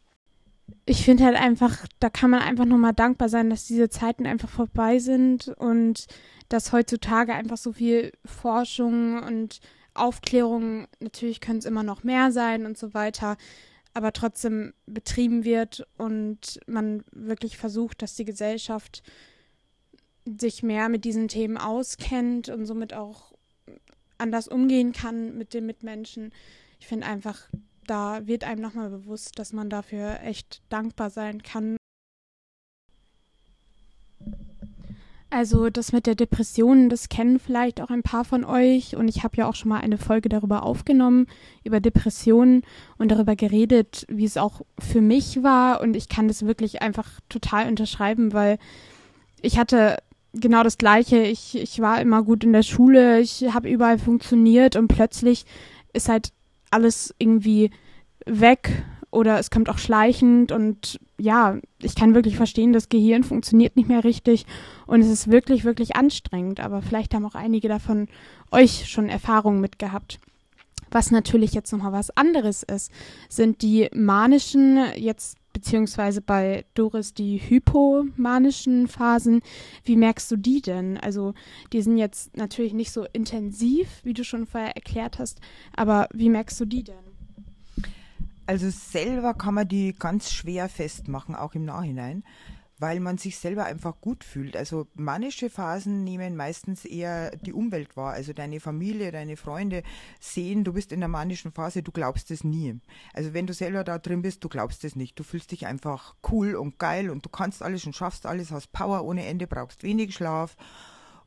ich 0.86 1.04
finde 1.04 1.24
halt 1.24 1.36
einfach, 1.36 1.86
da 1.98 2.10
kann 2.10 2.30
man 2.30 2.40
einfach 2.40 2.64
nochmal 2.64 2.92
dankbar 2.92 3.28
sein, 3.28 3.50
dass 3.50 3.66
diese 3.66 3.88
Zeiten 3.88 4.26
einfach 4.26 4.48
vorbei 4.48 4.98
sind 4.98 5.48
und 5.48 6.06
dass 6.48 6.72
heutzutage 6.72 7.34
einfach 7.34 7.56
so 7.56 7.72
viel 7.72 8.12
Forschung 8.24 9.22
und 9.22 9.60
Aufklärung, 9.94 10.86
natürlich 11.00 11.40
können 11.40 11.58
es 11.58 11.64
immer 11.64 11.82
noch 11.82 12.04
mehr 12.04 12.32
sein 12.32 12.66
und 12.66 12.78
so 12.78 12.94
weiter, 12.94 13.36
aber 13.94 14.12
trotzdem 14.12 14.72
betrieben 14.86 15.44
wird 15.44 15.86
und 15.96 16.60
man 16.66 17.02
wirklich 17.12 17.56
versucht, 17.56 18.02
dass 18.02 18.14
die 18.14 18.24
Gesellschaft 18.24 19.02
sich 20.24 20.62
mehr 20.62 20.88
mit 20.88 21.04
diesen 21.04 21.28
Themen 21.28 21.56
auskennt 21.56 22.48
und 22.48 22.66
somit 22.66 22.94
auch 22.94 23.32
anders 24.18 24.48
umgehen 24.48 24.92
kann 24.92 25.36
mit 25.36 25.54
den 25.54 25.66
Mitmenschen. 25.66 26.32
Ich 26.78 26.86
finde 26.86 27.06
einfach, 27.06 27.48
da 27.86 28.26
wird 28.26 28.44
einem 28.44 28.60
nochmal 28.60 28.90
bewusst, 28.90 29.38
dass 29.38 29.52
man 29.52 29.70
dafür 29.70 30.20
echt 30.22 30.62
dankbar 30.68 31.10
sein 31.10 31.42
kann. 31.42 31.76
Also 35.32 35.70
das 35.70 35.92
mit 35.92 36.06
der 36.06 36.16
Depression, 36.16 36.88
das 36.88 37.08
kennen 37.08 37.38
vielleicht 37.38 37.80
auch 37.80 37.90
ein 37.90 38.02
paar 38.02 38.24
von 38.24 38.44
euch. 38.44 38.96
Und 38.96 39.06
ich 39.06 39.22
habe 39.22 39.36
ja 39.36 39.48
auch 39.48 39.54
schon 39.54 39.68
mal 39.68 39.80
eine 39.80 39.96
Folge 39.96 40.28
darüber 40.28 40.64
aufgenommen, 40.64 41.28
über 41.62 41.78
Depressionen 41.78 42.62
und 42.98 43.12
darüber 43.12 43.36
geredet, 43.36 44.04
wie 44.08 44.24
es 44.24 44.36
auch 44.36 44.62
für 44.80 45.00
mich 45.00 45.44
war. 45.44 45.80
Und 45.80 45.94
ich 45.94 46.08
kann 46.08 46.26
das 46.26 46.44
wirklich 46.46 46.82
einfach 46.82 47.08
total 47.28 47.68
unterschreiben, 47.68 48.32
weil 48.32 48.58
ich 49.40 49.56
hatte 49.56 49.98
genau 50.32 50.64
das 50.64 50.78
gleiche, 50.78 51.18
ich, 51.22 51.56
ich 51.56 51.80
war 51.80 52.00
immer 52.00 52.24
gut 52.24 52.42
in 52.42 52.52
der 52.52 52.62
Schule, 52.62 53.20
ich 53.20 53.44
habe 53.52 53.70
überall 53.70 53.98
funktioniert 53.98 54.74
und 54.74 54.88
plötzlich 54.88 55.44
ist 55.92 56.08
halt 56.08 56.32
alles 56.70 57.14
irgendwie 57.18 57.70
weg 58.26 58.82
oder 59.10 59.38
es 59.38 59.50
kommt 59.50 59.68
auch 59.68 59.78
schleichend 59.78 60.52
und 60.52 61.00
ja, 61.18 61.58
ich 61.80 61.94
kann 61.94 62.14
wirklich 62.14 62.36
verstehen, 62.36 62.72
das 62.72 62.88
Gehirn 62.88 63.24
funktioniert 63.24 63.76
nicht 63.76 63.88
mehr 63.88 64.04
richtig 64.04 64.46
und 64.86 65.00
es 65.00 65.08
ist 65.08 65.30
wirklich, 65.30 65.64
wirklich 65.64 65.96
anstrengend, 65.96 66.60
aber 66.60 66.82
vielleicht 66.82 67.14
haben 67.14 67.26
auch 67.26 67.34
einige 67.34 67.68
davon 67.68 68.08
euch 68.50 68.88
schon 68.88 69.08
Erfahrungen 69.08 69.60
mit 69.60 69.78
gehabt. 69.78 70.18
Was 70.90 71.10
natürlich 71.10 71.52
jetzt 71.52 71.72
nochmal 71.72 71.92
was 71.92 72.16
anderes 72.16 72.62
ist, 72.64 72.90
sind 73.28 73.62
die 73.62 73.88
manischen, 73.94 74.78
jetzt 74.96 75.36
beziehungsweise 75.52 76.20
bei 76.20 76.64
Doris 76.74 77.14
die 77.14 77.38
hypomanischen 77.38 78.88
Phasen. 78.88 79.40
Wie 79.84 79.96
merkst 79.96 80.30
du 80.30 80.36
die 80.36 80.60
denn? 80.60 80.98
Also 80.98 81.34
die 81.72 81.82
sind 81.82 81.98
jetzt 81.98 82.36
natürlich 82.36 82.72
nicht 82.72 82.92
so 82.92 83.06
intensiv, 83.12 83.88
wie 84.04 84.14
du 84.14 84.24
schon 84.24 84.46
vorher 84.46 84.74
erklärt 84.74 85.18
hast, 85.18 85.40
aber 85.74 86.08
wie 86.12 86.30
merkst 86.30 86.58
du 86.60 86.64
die 86.64 86.84
denn? 86.84 87.09
Also 88.50 88.68
selber 88.68 89.32
kann 89.34 89.54
man 89.54 89.68
die 89.68 89.94
ganz 89.96 90.32
schwer 90.32 90.68
festmachen, 90.68 91.36
auch 91.36 91.54
im 91.54 91.64
Nachhinein, 91.64 92.24
weil 92.80 92.98
man 92.98 93.16
sich 93.16 93.38
selber 93.38 93.62
einfach 93.62 94.00
gut 94.00 94.24
fühlt. 94.24 94.56
Also 94.56 94.88
manische 94.94 95.50
Phasen 95.50 96.02
nehmen 96.02 96.34
meistens 96.34 96.84
eher 96.84 97.30
die 97.36 97.52
Umwelt 97.52 97.96
wahr. 97.96 98.12
Also 98.12 98.32
deine 98.32 98.58
Familie, 98.58 99.12
deine 99.12 99.36
Freunde 99.36 99.84
sehen, 100.18 100.64
du 100.64 100.72
bist 100.72 100.90
in 100.90 100.98
der 100.98 101.08
manischen 101.08 101.52
Phase, 101.52 101.84
du 101.84 101.92
glaubst 101.92 102.32
es 102.32 102.42
nie. 102.42 102.80
Also 103.14 103.34
wenn 103.34 103.46
du 103.46 103.54
selber 103.54 103.84
da 103.84 104.00
drin 104.00 104.22
bist, 104.22 104.42
du 104.42 104.48
glaubst 104.48 104.82
es 104.82 104.96
nicht. 104.96 105.16
Du 105.16 105.22
fühlst 105.22 105.52
dich 105.52 105.66
einfach 105.66 106.16
cool 106.28 106.56
und 106.56 106.80
geil 106.80 107.08
und 107.08 107.24
du 107.24 107.28
kannst 107.28 107.62
alles 107.62 107.86
und 107.86 107.94
schaffst 107.94 108.26
alles, 108.26 108.50
hast 108.50 108.72
Power 108.72 109.04
ohne 109.04 109.26
Ende, 109.26 109.46
brauchst 109.46 109.84
wenig 109.84 110.12
Schlaf 110.12 110.56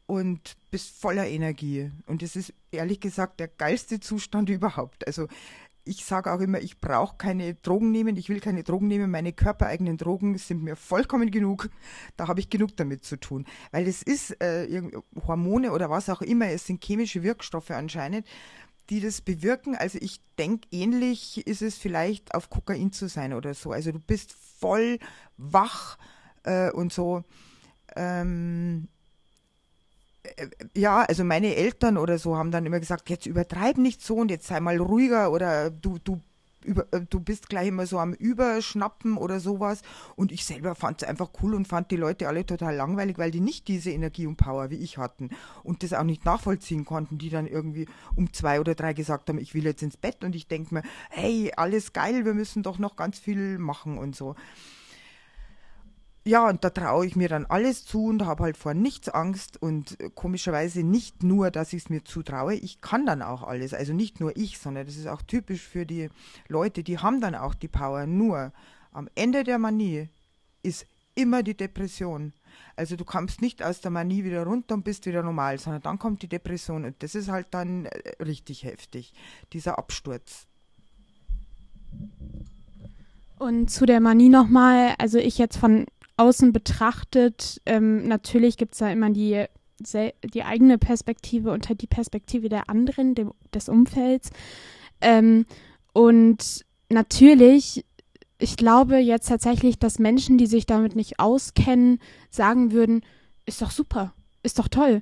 und 0.06 0.58
bist 0.72 1.00
voller 1.00 1.28
Energie. 1.28 1.92
Und 2.06 2.22
das 2.22 2.36
ist 2.36 2.54
ehrlich 2.72 3.00
gesagt 3.00 3.40
der 3.40 3.48
geilste 3.48 4.00
Zustand 4.00 4.50
überhaupt. 4.50 5.08
Also 5.08 5.28
ich 5.86 6.06
sage 6.06 6.32
auch 6.32 6.40
immer, 6.40 6.60
ich 6.62 6.80
brauche 6.80 7.18
keine 7.18 7.56
Drogen 7.56 7.92
nehmen, 7.92 8.16
ich 8.16 8.30
will 8.30 8.40
keine 8.40 8.64
Drogen 8.64 8.88
nehmen, 8.88 9.12
meine 9.12 9.34
körpereigenen 9.34 9.98
Drogen 9.98 10.38
sind 10.38 10.64
mir 10.64 10.76
vollkommen 10.76 11.30
genug. 11.30 11.70
Da 12.16 12.28
habe 12.28 12.40
ich 12.40 12.50
genug 12.50 12.76
damit 12.78 13.04
zu 13.04 13.18
tun. 13.20 13.46
Weil 13.72 13.88
es 13.88 14.02
ist 14.02 14.42
äh, 14.42 14.82
Hormone 15.28 15.72
oder 15.72 15.90
was 15.90 16.10
auch 16.10 16.22
immer, 16.22 16.48
es 16.48 16.68
sind 16.68 16.84
chemische 16.84 17.24
Wirkstoffe 17.24 17.72
anscheinend, 17.72 18.28
die 18.90 19.02
das 19.02 19.22
bewirken. 19.22 19.76
Also 19.76 19.98
ich 20.02 20.22
denke, 20.38 20.68
ähnlich 20.72 21.46
ist 21.48 21.62
es 21.62 21.78
vielleicht 21.78 22.34
auf 22.34 22.50
Kokain 22.50 22.92
zu 22.92 23.08
sein 23.08 23.34
oder 23.34 23.54
so. 23.54 23.72
Also 23.72 23.92
du 23.92 24.00
bist 24.00 24.34
voll 24.34 25.00
wach 25.38 25.98
äh, 26.44 26.72
und 26.72 26.94
so. 26.94 27.24
Ähm, 27.96 28.88
äh, 28.88 29.03
ja, 30.76 31.02
also 31.02 31.24
meine 31.24 31.56
Eltern 31.56 31.98
oder 31.98 32.18
so 32.18 32.38
haben 32.38 32.52
dann 32.52 32.66
immer 32.66 32.80
gesagt, 32.80 33.10
jetzt 33.10 33.26
übertreib 33.26 33.78
nicht 33.78 34.02
so 34.02 34.16
und 34.16 34.32
jetzt 34.32 34.48
sei 34.48 34.60
mal 34.60 34.78
ruhiger 34.78 35.32
oder 35.32 35.70
du, 35.70 35.98
du, 36.04 36.22
über, 36.64 36.86
du 37.10 37.20
bist 37.20 37.50
gleich 37.50 37.68
immer 37.68 37.86
so 37.86 38.00
am 38.00 38.14
Überschnappen 38.14 39.18
oder 39.18 39.40
sowas. 39.40 39.82
Und 40.16 40.32
ich 40.32 40.46
selber 40.46 40.76
fand 40.76 41.02
es 41.02 41.08
einfach 41.08 41.30
cool 41.42 41.54
und 41.54 41.68
fand 41.68 41.92
die 41.92 41.98
Leute 41.98 42.28
alle 42.28 42.46
total 42.46 42.76
langweilig, 42.76 43.18
weil 43.18 43.32
die 43.32 43.42
nicht 43.42 43.68
diese 43.68 43.92
Energie 43.92 44.28
und 44.28 44.38
Power 44.38 44.70
wie 44.70 44.78
ich 44.78 44.98
hatten 44.98 45.30
und 45.64 45.84
das 45.84 45.94
auch 45.94 46.04
nicht 46.04 46.26
nachvollziehen 46.26 46.86
konnten, 46.86 47.18
die 47.18 47.30
dann 47.30 47.48
irgendwie 47.48 47.88
um 48.16 48.32
zwei 48.32 48.60
oder 48.60 48.76
drei 48.76 48.94
gesagt 48.94 49.30
haben, 49.30 49.40
ich 49.40 49.54
will 49.54 49.66
jetzt 49.66 49.84
ins 49.84 49.98
Bett 49.98 50.24
und 50.24 50.36
ich 50.36 50.48
denke 50.48 50.74
mir, 50.74 50.84
hey, 51.10 51.52
alles 51.56 51.94
geil, 51.94 52.26
wir 52.26 52.34
müssen 52.34 52.64
doch 52.64 52.80
noch 52.80 52.96
ganz 52.96 53.20
viel 53.20 53.58
machen 53.58 53.98
und 53.98 54.16
so 54.16 54.36
ja, 56.26 56.48
und 56.48 56.64
da 56.64 56.70
traue 56.70 57.06
ich 57.06 57.18
mir 57.18 57.28
dann 57.28 57.46
alles 57.46 57.86
zu 57.86 58.06
und 58.06 58.26
habe 58.26 58.44
halt 58.44 58.58
vor 58.58 58.74
nichts 58.74 59.10
Angst 59.10 59.62
und 59.62 60.00
äh, 60.00 60.10
komischerweise 60.10 60.82
nicht 60.84 61.22
nur, 61.22 61.52
dass 61.52 61.74
ich 61.74 61.84
es 61.84 61.90
mir 61.90 62.04
zutraue, 62.06 62.56
ich 62.56 62.80
kann 62.80 63.06
dann 63.06 63.22
auch 63.22 63.44
alles. 63.44 63.74
Also 63.74 63.94
nicht 63.94 64.22
nur 64.22 64.36
ich, 64.38 64.58
sondern 64.58 64.86
das 64.86 64.96
ist 64.96 65.08
auch 65.08 65.22
typisch 65.22 65.62
für 65.62 65.86
die 65.86 66.10
Leute, 66.48 66.84
die 66.84 67.00
haben 67.00 67.20
dann 67.20 67.36
auch 67.36 67.54
die 67.54 67.68
Power. 67.68 68.06
Nur 68.06 68.54
am 68.92 69.10
Ende 69.16 69.44
der 69.44 69.60
Manie 69.60 70.08
ist 70.62 70.86
immer 71.16 71.44
die 71.44 71.58
Depression. 71.58 72.32
Also 72.78 72.96
du 72.96 73.04
kommst 73.04 73.42
nicht 73.42 73.62
aus 73.62 73.82
der 73.82 73.92
Manie 73.92 74.24
wieder 74.24 74.46
runter 74.46 74.76
und 74.76 74.84
bist 74.84 75.06
wieder 75.06 75.24
normal, 75.24 75.60
sondern 75.60 75.82
dann 75.82 76.00
kommt 76.00 76.22
die 76.22 76.30
Depression 76.30 76.86
und 76.86 77.04
das 77.04 77.16
ist 77.16 77.28
halt 77.28 77.48
dann 77.52 77.86
äh, 77.86 78.24
richtig 78.24 78.64
heftig, 78.64 79.14
dieser 79.52 79.78
Absturz. 79.78 80.48
Und 83.40 83.70
zu 83.70 83.86
der 83.86 84.00
Manie 84.00 84.30
nochmal, 84.30 84.96
also 84.98 85.18
ich 85.18 85.38
jetzt 85.38 85.58
von 85.58 85.86
außen 86.18 86.54
betrachtet, 86.54 87.62
ähm, 87.66 88.08
natürlich 88.08 88.58
gibt 88.58 88.74
es 88.74 88.80
da 88.80 88.90
immer 88.92 89.10
die, 89.10 89.46
die 89.80 90.44
eigene 90.44 90.78
Perspektive 90.78 91.52
und 91.52 91.70
halt 91.70 91.82
die 91.82 91.88
Perspektive 91.88 92.50
der 92.50 92.70
anderen, 92.70 93.16
dem, 93.16 93.32
des 93.54 93.70
Umfelds. 93.70 94.30
Ähm, 95.02 95.46
und 95.94 96.66
natürlich 96.90 97.84
ich 98.44 98.58
glaube 98.58 98.98
jetzt 98.98 99.30
tatsächlich, 99.30 99.80
dass 99.80 100.00
Menschen, 100.00 100.38
die 100.38 100.48
sich 100.48 100.66
damit 100.66 100.98
nicht 100.98 101.18
auskennen, 101.18 102.00
sagen 102.30 102.74
würden, 102.74 103.02
ist 103.46 103.62
doch 103.62 103.72
super, 103.72 104.14
ist 104.44 104.60
doch 104.60 104.68
toll. 104.68 105.02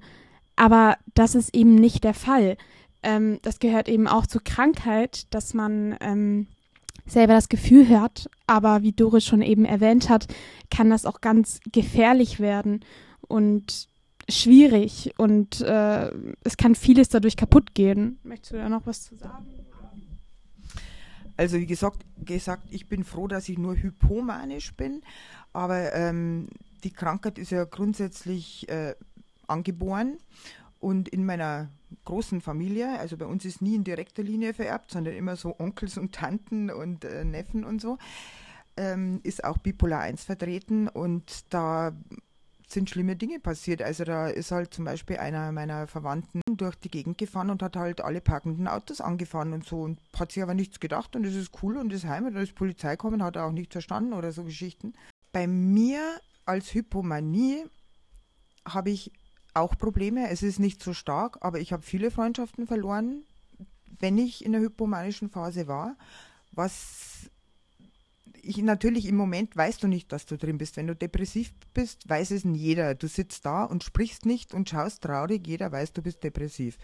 Aber 0.55 0.97
das 1.15 1.33
ist 1.33 1.55
eben 1.55 1.73
nicht 1.73 2.03
der 2.03 2.13
Fall. 2.13 2.55
Ähm, 3.01 3.39
das 3.41 3.57
gehört 3.57 3.89
eben 3.89 4.07
auch 4.07 4.27
zur 4.27 4.43
Krankheit, 4.43 5.33
dass 5.33 5.55
man 5.55 5.97
ähm, 6.01 6.47
selber 7.05 7.33
das 7.33 7.49
Gefühl 7.49 7.89
hat, 7.89 8.29
aber 8.47 8.81
wie 8.83 8.91
Doris 8.91 9.25
schon 9.25 9.41
eben 9.41 9.65
erwähnt 9.65 10.09
hat, 10.09 10.27
kann 10.69 10.89
das 10.89 11.05
auch 11.05 11.21
ganz 11.21 11.59
gefährlich 11.71 12.39
werden 12.39 12.81
und 13.27 13.87
schwierig 14.29 15.13
und 15.17 15.61
äh, 15.61 16.11
es 16.43 16.57
kann 16.57 16.75
vieles 16.75 17.09
dadurch 17.09 17.35
kaputt 17.35 17.73
gehen. 17.73 18.19
Möchtest 18.23 18.53
du 18.53 18.57
da 18.57 18.69
noch 18.69 18.85
was 18.85 19.03
zu 19.03 19.15
sagen? 19.15 19.45
Also 21.37 21.57
wie 21.57 21.65
gesagt, 21.65 22.05
gesagt, 22.23 22.67
ich 22.69 22.87
bin 22.87 23.03
froh, 23.03 23.27
dass 23.27 23.49
ich 23.49 23.57
nur 23.57 23.75
hypomanisch 23.75 24.75
bin, 24.75 25.01
aber 25.53 25.93
ähm, 25.93 26.49
die 26.83 26.91
Krankheit 26.91 27.39
ist 27.39 27.51
ja 27.51 27.63
grundsätzlich 27.63 28.69
äh, 28.69 28.95
angeboren 29.47 30.17
und 30.79 31.09
in 31.09 31.25
meiner 31.25 31.69
großen 32.05 32.41
Familie, 32.41 32.99
also 32.99 33.17
bei 33.17 33.25
uns 33.25 33.45
ist 33.45 33.61
nie 33.61 33.75
in 33.75 33.83
direkter 33.83 34.23
Linie 34.23 34.53
vererbt, 34.53 34.91
sondern 34.91 35.15
immer 35.15 35.35
so 35.35 35.55
Onkels 35.59 35.97
und 35.97 36.13
Tanten 36.13 36.69
und 36.69 37.05
äh, 37.05 37.23
Neffen 37.23 37.63
und 37.63 37.81
so, 37.81 37.97
ähm, 38.77 39.19
ist 39.23 39.43
auch 39.43 39.57
Bipolar 39.57 40.01
1 40.01 40.23
vertreten 40.23 40.87
und 40.87 41.53
da 41.53 41.93
sind 42.71 42.89
schlimme 42.89 43.15
Dinge 43.15 43.39
passiert. 43.39 43.81
Also 43.81 44.03
da 44.03 44.27
ist 44.27 44.51
halt 44.51 44.73
zum 44.73 44.85
Beispiel 44.85 45.17
einer 45.17 45.51
meiner 45.51 45.87
Verwandten 45.87 46.41
durch 46.49 46.75
die 46.75 46.89
Gegend 46.89 47.17
gefahren 47.17 47.49
und 47.49 47.61
hat 47.61 47.75
halt 47.75 48.01
alle 48.01 48.21
parkenden 48.21 48.67
Autos 48.67 49.01
angefahren 49.01 49.53
und 49.53 49.65
so 49.65 49.81
und 49.81 49.99
hat 50.17 50.31
sich 50.31 50.41
aber 50.41 50.53
nichts 50.53 50.79
gedacht 50.79 51.15
und 51.15 51.25
es 51.25 51.35
ist 51.35 51.51
cool 51.61 51.77
und 51.77 51.91
ist 51.93 52.05
heim 52.05 52.25
und 52.25 52.33
da 52.33 52.41
ist 52.41 52.55
Polizei 52.55 52.91
gekommen, 52.91 53.23
hat 53.23 53.35
er 53.35 53.45
auch 53.45 53.51
nicht 53.51 53.71
verstanden 53.71 54.13
oder 54.13 54.31
so 54.31 54.43
Geschichten. 54.43 54.93
Bei 55.31 55.47
mir 55.47 56.01
als 56.45 56.73
Hypomanie 56.73 57.65
habe 58.65 58.89
ich 58.89 59.11
auch 59.53 59.77
Probleme. 59.77 60.29
Es 60.29 60.43
ist 60.43 60.59
nicht 60.59 60.81
so 60.83 60.93
stark, 60.93 61.37
aber 61.41 61.59
ich 61.59 61.73
habe 61.73 61.83
viele 61.83 62.11
Freundschaften 62.11 62.67
verloren, 62.67 63.23
wenn 63.99 64.17
ich 64.17 64.43
in 64.45 64.51
der 64.51 64.61
hypomanischen 64.61 65.29
Phase 65.29 65.67
war, 65.67 65.95
was 66.51 67.29
ich 68.43 68.57
natürlich 68.57 69.05
im 69.05 69.15
Moment 69.15 69.55
weißt 69.55 69.83
du 69.83 69.87
nicht, 69.87 70.11
dass 70.11 70.25
du 70.25 70.37
drin 70.37 70.57
bist. 70.57 70.77
Wenn 70.77 70.87
du 70.87 70.95
depressiv 70.95 71.53
bist, 71.73 72.09
weiß 72.09 72.31
es 72.31 72.43
jeder. 72.43 72.95
Du 72.95 73.07
sitzt 73.07 73.45
da 73.45 73.63
und 73.63 73.83
sprichst 73.83 74.25
nicht 74.25 74.53
und 74.53 74.69
schaust 74.69 75.03
traurig, 75.03 75.45
jeder 75.47 75.71
weiß, 75.71 75.93
du 75.93 76.01
bist 76.01 76.23
depressiv. 76.23 76.77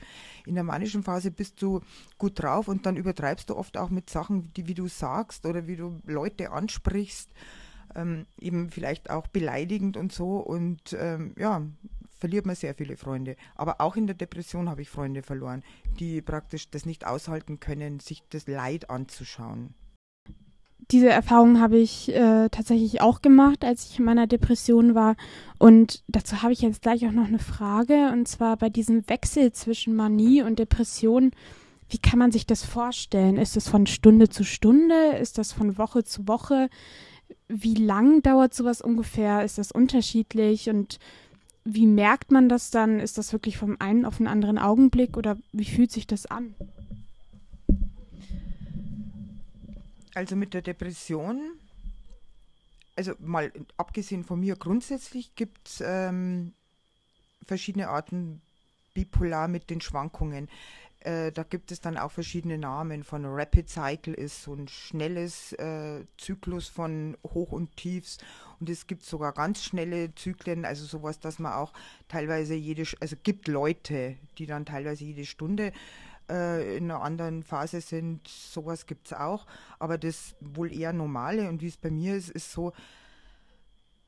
In 0.45 0.55
der 0.55 0.63
manischen 0.63 1.03
Phase 1.03 1.31
bist 1.31 1.61
du 1.61 1.81
gut 2.17 2.41
drauf 2.41 2.67
und 2.67 2.85
dann 2.85 2.95
übertreibst 2.95 3.49
du 3.49 3.55
oft 3.55 3.77
auch 3.77 3.89
mit 3.89 4.09
Sachen, 4.09 4.53
die 4.53 4.67
wie 4.67 4.75
du 4.75 4.87
sagst 4.87 5.45
oder 5.45 5.67
wie 5.67 5.75
du 5.75 5.99
Leute 6.05 6.51
ansprichst, 6.51 7.31
ähm, 7.95 8.25
eben 8.39 8.69
vielleicht 8.69 9.09
auch 9.09 9.27
beleidigend 9.27 9.97
und 9.97 10.11
so 10.11 10.37
und 10.37 10.95
ähm, 10.99 11.33
ja, 11.37 11.63
verliert 12.19 12.45
man 12.45 12.55
sehr 12.55 12.73
viele 12.73 12.97
Freunde. 12.97 13.35
Aber 13.55 13.81
auch 13.81 13.95
in 13.95 14.07
der 14.07 14.15
Depression 14.15 14.69
habe 14.69 14.81
ich 14.81 14.89
Freunde 14.89 15.23
verloren, 15.23 15.63
die 15.99 16.21
praktisch 16.21 16.69
das 16.69 16.85
nicht 16.85 17.05
aushalten 17.05 17.59
können, 17.59 17.99
sich 17.99 18.23
das 18.29 18.47
Leid 18.47 18.89
anzuschauen 18.89 19.75
diese 20.91 21.09
Erfahrung 21.09 21.59
habe 21.59 21.77
ich 21.77 22.09
äh, 22.13 22.49
tatsächlich 22.49 23.01
auch 23.01 23.21
gemacht, 23.21 23.65
als 23.65 23.89
ich 23.89 23.99
in 23.99 24.05
meiner 24.05 24.27
Depression 24.27 24.95
war. 24.95 25.15
Und 25.59 26.03
dazu 26.07 26.41
habe 26.41 26.53
ich 26.53 26.61
jetzt 26.61 26.81
gleich 26.81 27.05
auch 27.05 27.11
noch 27.11 27.27
eine 27.27 27.39
Frage. 27.39 28.09
Und 28.13 28.27
zwar 28.27 28.57
bei 28.57 28.69
diesem 28.69 29.07
Wechsel 29.09 29.51
zwischen 29.51 29.95
Manie 29.95 30.43
und 30.43 30.59
Depression. 30.59 31.31
Wie 31.89 31.97
kann 31.97 32.19
man 32.19 32.31
sich 32.31 32.45
das 32.45 32.63
vorstellen? 32.63 33.37
Ist 33.37 33.55
das 33.55 33.67
von 33.67 33.85
Stunde 33.85 34.29
zu 34.29 34.43
Stunde? 34.43 35.17
Ist 35.19 35.37
das 35.37 35.51
von 35.51 35.77
Woche 35.77 36.03
zu 36.03 36.27
Woche? 36.27 36.69
Wie 37.49 37.75
lang 37.75 38.21
dauert 38.21 38.53
sowas 38.53 38.81
ungefähr? 38.81 39.43
Ist 39.43 39.57
das 39.57 39.71
unterschiedlich? 39.73 40.69
Und 40.69 40.99
wie 41.69 41.85
merkt 41.85 42.31
man 42.31 42.47
das 42.47 42.71
dann? 42.71 42.99
Ist 43.01 43.17
das 43.17 43.33
wirklich 43.33 43.57
vom 43.57 43.75
einen 43.79 44.05
auf 44.05 44.17
den 44.17 44.27
anderen 44.27 44.57
Augenblick 44.57 45.17
oder 45.17 45.37
wie 45.51 45.65
fühlt 45.65 45.91
sich 45.91 46.07
das 46.07 46.25
an? 46.25 46.55
Also 50.13 50.35
mit 50.35 50.53
der 50.53 50.61
Depression, 50.61 51.41
also 52.95 53.13
mal 53.19 53.51
abgesehen 53.75 54.23
von 54.23 54.39
mir, 54.39 54.55
grundsätzlich 54.55 55.35
gibt 55.35 55.67
es 55.67 55.83
ähm, 55.85 56.53
verschiedene 57.45 57.89
Arten 57.89 58.41
bipolar 58.93 59.49
mit 59.49 59.69
den 59.69 59.81
Schwankungen. 59.81 60.47
Äh, 61.01 61.31
da 61.31 61.43
gibt 61.43 61.71
es 61.71 61.81
dann 61.81 61.97
auch 61.97 62.11
verschiedene 62.11 62.57
Namen. 62.57 63.03
Von 63.03 63.25
Rapid 63.25 63.69
Cycle 63.69 64.13
ist 64.13 64.43
so 64.43 64.53
ein 64.53 64.67
schnelles 64.67 65.53
äh, 65.53 66.05
Zyklus 66.17 66.67
von 66.67 67.17
Hoch 67.23 67.51
und 67.51 67.75
Tiefs. 67.77 68.17
Und 68.59 68.69
es 68.69 68.87
gibt 68.87 69.03
sogar 69.03 69.33
ganz 69.33 69.63
schnelle 69.63 70.13
Zyklen, 70.15 70.65
also 70.65 70.85
sowas, 70.85 71.19
dass 71.19 71.39
man 71.39 71.53
auch 71.53 71.73
teilweise 72.07 72.55
jede, 72.55 72.83
also 72.99 73.15
gibt 73.21 73.47
Leute, 73.47 74.17
die 74.37 74.47
dann 74.47 74.65
teilweise 74.65 75.05
jede 75.05 75.25
Stunde 75.25 75.71
äh, 76.29 76.77
in 76.77 76.85
einer 76.85 77.01
anderen 77.01 77.43
Phase 77.43 77.81
sind, 77.81 78.27
sowas 78.27 78.85
gibt 78.85 79.07
es 79.07 79.13
auch. 79.13 79.45
Aber 79.79 79.97
das 79.97 80.35
wohl 80.39 80.73
eher 80.73 80.93
normale 80.93 81.49
und 81.49 81.61
wie 81.61 81.67
es 81.67 81.77
bei 81.77 81.91
mir 81.91 82.15
ist, 82.15 82.29
ist 82.29 82.51
so, 82.51 82.73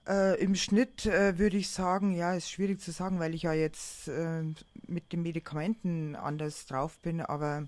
äh, 0.10 0.42
Im 0.42 0.56
Schnitt 0.56 1.06
äh, 1.06 1.38
würde 1.38 1.58
ich 1.58 1.70
sagen, 1.70 2.14
ja, 2.14 2.34
ist 2.34 2.50
schwierig 2.50 2.82
zu 2.82 2.92
sagen, 2.92 3.20
weil 3.20 3.36
ich 3.36 3.44
ja 3.44 3.54
jetzt 3.54 4.08
äh, 4.08 4.44
mit 4.88 5.14
den 5.14 5.22
Medikamenten 5.22 6.16
anders 6.16 6.66
drauf 6.66 6.98
bin, 7.00 7.22
aber 7.22 7.68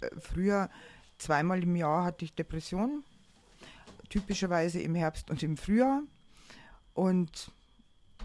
äh, 0.00 0.10
früher 0.18 0.68
zweimal 1.18 1.62
im 1.62 1.76
Jahr 1.76 2.04
hatte 2.04 2.24
ich 2.24 2.34
Depressionen, 2.34 3.04
typischerweise 4.08 4.80
im 4.80 4.96
Herbst 4.96 5.30
und 5.30 5.42
im 5.44 5.56
Frühjahr 5.56 6.02
und 6.94 7.52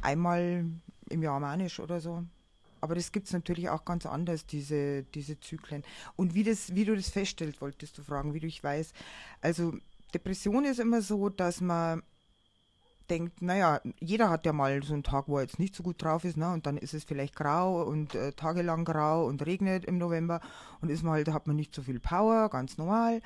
einmal 0.01 0.65
im 1.09 1.21
Jahr 1.21 1.39
manisch 1.39 1.79
oder 1.79 2.01
so. 2.01 2.23
Aber 2.81 2.95
das 2.95 3.11
gibt 3.11 3.27
es 3.27 3.33
natürlich 3.33 3.69
auch 3.69 3.85
ganz 3.85 4.05
anders, 4.05 4.45
diese, 4.47 5.03
diese 5.03 5.39
Zyklen. 5.39 5.83
Und 6.15 6.33
wie, 6.33 6.43
das, 6.43 6.73
wie 6.75 6.85
du 6.85 6.95
das 6.95 7.09
feststellst, 7.09 7.61
wolltest 7.61 7.97
du 7.97 8.03
fragen, 8.03 8.33
wie 8.33 8.39
du 8.39 8.47
ich 8.47 8.63
weiß. 8.63 8.93
Also 9.41 9.73
Depression 10.13 10.65
ist 10.65 10.79
immer 10.79 11.01
so, 11.01 11.29
dass 11.29 11.61
man 11.61 12.03
denkt, 13.09 13.41
naja, 13.41 13.81
jeder 13.99 14.29
hat 14.29 14.45
ja 14.45 14.53
mal 14.53 14.81
so 14.83 14.93
einen 14.93 15.03
Tag, 15.03 15.27
wo 15.27 15.37
er 15.37 15.43
jetzt 15.43 15.59
nicht 15.59 15.75
so 15.75 15.83
gut 15.83 16.01
drauf 16.01 16.23
ist, 16.23 16.37
ne? 16.37 16.51
und 16.51 16.65
dann 16.65 16.77
ist 16.77 16.93
es 16.93 17.03
vielleicht 17.03 17.35
grau 17.35 17.83
und 17.83 18.15
äh, 18.15 18.31
tagelang 18.33 18.85
grau 18.85 19.25
und 19.25 19.45
regnet 19.45 19.85
im 19.85 19.97
November 19.97 20.41
und 20.81 20.89
ist 20.89 21.03
man 21.03 21.13
halt, 21.13 21.29
hat 21.29 21.47
man 21.47 21.55
nicht 21.55 21.73
so 21.73 21.81
viel 21.81 21.99
Power, 21.99 22.49
ganz 22.49 22.77
normal. 22.77 23.21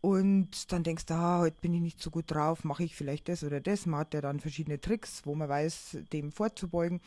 Und 0.00 0.72
dann 0.72 0.82
denkst 0.82 1.06
du, 1.06 1.14
ah, 1.14 1.38
heute 1.38 1.56
bin 1.60 1.74
ich 1.74 1.80
nicht 1.80 2.02
so 2.02 2.10
gut 2.10 2.24
drauf, 2.26 2.64
mache 2.64 2.82
ich 2.82 2.96
vielleicht 2.96 3.28
das 3.28 3.44
oder 3.44 3.60
das. 3.60 3.86
Man 3.86 4.00
hat 4.00 4.14
ja 4.14 4.20
dann 4.20 4.40
verschiedene 4.40 4.80
Tricks, 4.80 5.22
wo 5.24 5.36
man 5.36 5.48
weiß, 5.48 5.98
dem 6.12 6.32
vorzubeugen. 6.32 7.00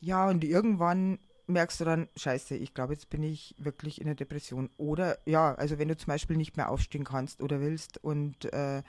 Ja, 0.00 0.28
und 0.30 0.42
irgendwann 0.42 1.18
merkst 1.46 1.80
du 1.80 1.84
dann, 1.84 2.08
scheiße, 2.16 2.56
ich 2.56 2.72
glaube, 2.72 2.94
jetzt 2.94 3.10
bin 3.10 3.22
ich 3.22 3.54
wirklich 3.58 4.00
in 4.00 4.06
der 4.06 4.14
Depression. 4.14 4.70
Oder 4.78 5.18
ja, 5.26 5.54
also 5.54 5.78
wenn 5.78 5.88
du 5.88 5.96
zum 5.96 6.06
Beispiel 6.06 6.38
nicht 6.38 6.56
mehr 6.56 6.70
aufstehen 6.70 7.04
kannst 7.04 7.42
oder 7.42 7.60
willst 7.60 8.02
und 8.02 8.50
äh, 8.52 8.82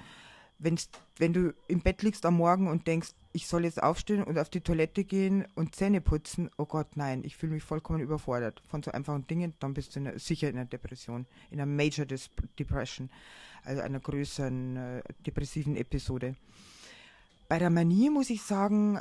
wenn's, 0.59 0.89
wenn 1.17 1.33
du 1.33 1.53
im 1.67 1.81
Bett 1.81 2.01
liegst 2.03 2.25
am 2.25 2.37
Morgen 2.37 2.67
und 2.67 2.87
denkst, 2.87 3.09
ich 3.33 3.47
soll 3.47 3.65
jetzt 3.65 3.81
aufstehen 3.81 4.23
und 4.23 4.37
auf 4.37 4.49
die 4.49 4.61
Toilette 4.61 5.03
gehen 5.03 5.45
und 5.55 5.75
Zähne 5.75 6.01
putzen, 6.01 6.49
oh 6.57 6.65
Gott, 6.65 6.95
nein, 6.95 7.23
ich 7.23 7.35
fühle 7.35 7.53
mich 7.53 7.63
vollkommen 7.63 7.99
überfordert 7.99 8.61
von 8.67 8.83
so 8.83 8.91
einfachen 8.91 9.27
Dingen, 9.27 9.53
dann 9.59 9.73
bist 9.73 9.95
du 9.95 9.99
in, 9.99 10.19
sicher 10.19 10.49
in 10.49 10.55
einer 10.55 10.65
Depression, 10.65 11.25
in 11.49 11.59
einer 11.59 11.65
Major 11.65 12.05
Depression, 12.05 13.09
also 13.63 13.81
einer 13.81 13.99
größeren 13.99 14.77
äh, 14.77 15.03
depressiven 15.25 15.75
Episode. 15.75 16.35
Bei 17.49 17.59
der 17.59 17.69
Manie 17.69 18.09
muss 18.09 18.29
ich 18.29 18.41
sagen, 18.43 18.99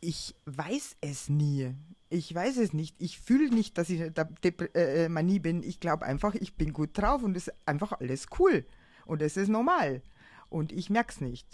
ich 0.00 0.34
weiß 0.46 0.96
es 1.00 1.28
nie. 1.28 1.74
Ich 2.08 2.34
weiß 2.34 2.56
es 2.56 2.72
nicht. 2.72 2.96
Ich 2.98 3.20
fühle 3.20 3.50
nicht, 3.50 3.78
dass 3.78 3.90
ich 3.90 4.12
der 4.12 4.24
Dep 4.24 4.74
äh, 4.74 5.08
Manie 5.08 5.38
bin. 5.38 5.62
Ich 5.62 5.78
glaube 5.78 6.06
einfach, 6.06 6.34
ich 6.34 6.54
bin 6.54 6.72
gut 6.72 6.90
drauf 6.94 7.22
und 7.22 7.36
es 7.36 7.48
ist 7.48 7.54
einfach 7.66 7.92
alles 7.92 8.26
cool. 8.38 8.64
Und 9.06 9.22
es 9.22 9.36
ist 9.36 9.48
normal. 9.48 10.02
Und 10.50 10.72
ich 10.72 10.90
merke 10.90 11.12
es 11.12 11.20
nicht. 11.20 11.46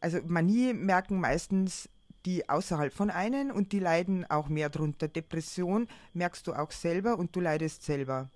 Also 0.00 0.18
Manie 0.26 0.72
merken 0.72 1.20
meistens 1.20 1.88
die 2.26 2.48
außerhalb 2.48 2.92
von 2.92 3.10
einen 3.10 3.50
und 3.50 3.72
die 3.72 3.78
leiden 3.78 4.24
auch 4.30 4.48
mehr 4.48 4.68
drunter. 4.68 5.08
Depression 5.08 5.88
merkst 6.12 6.46
du 6.46 6.52
auch 6.52 6.70
selber 6.70 7.18
und 7.18 7.34
du 7.34 7.40
leidest 7.40 7.82
selber. 7.82 8.28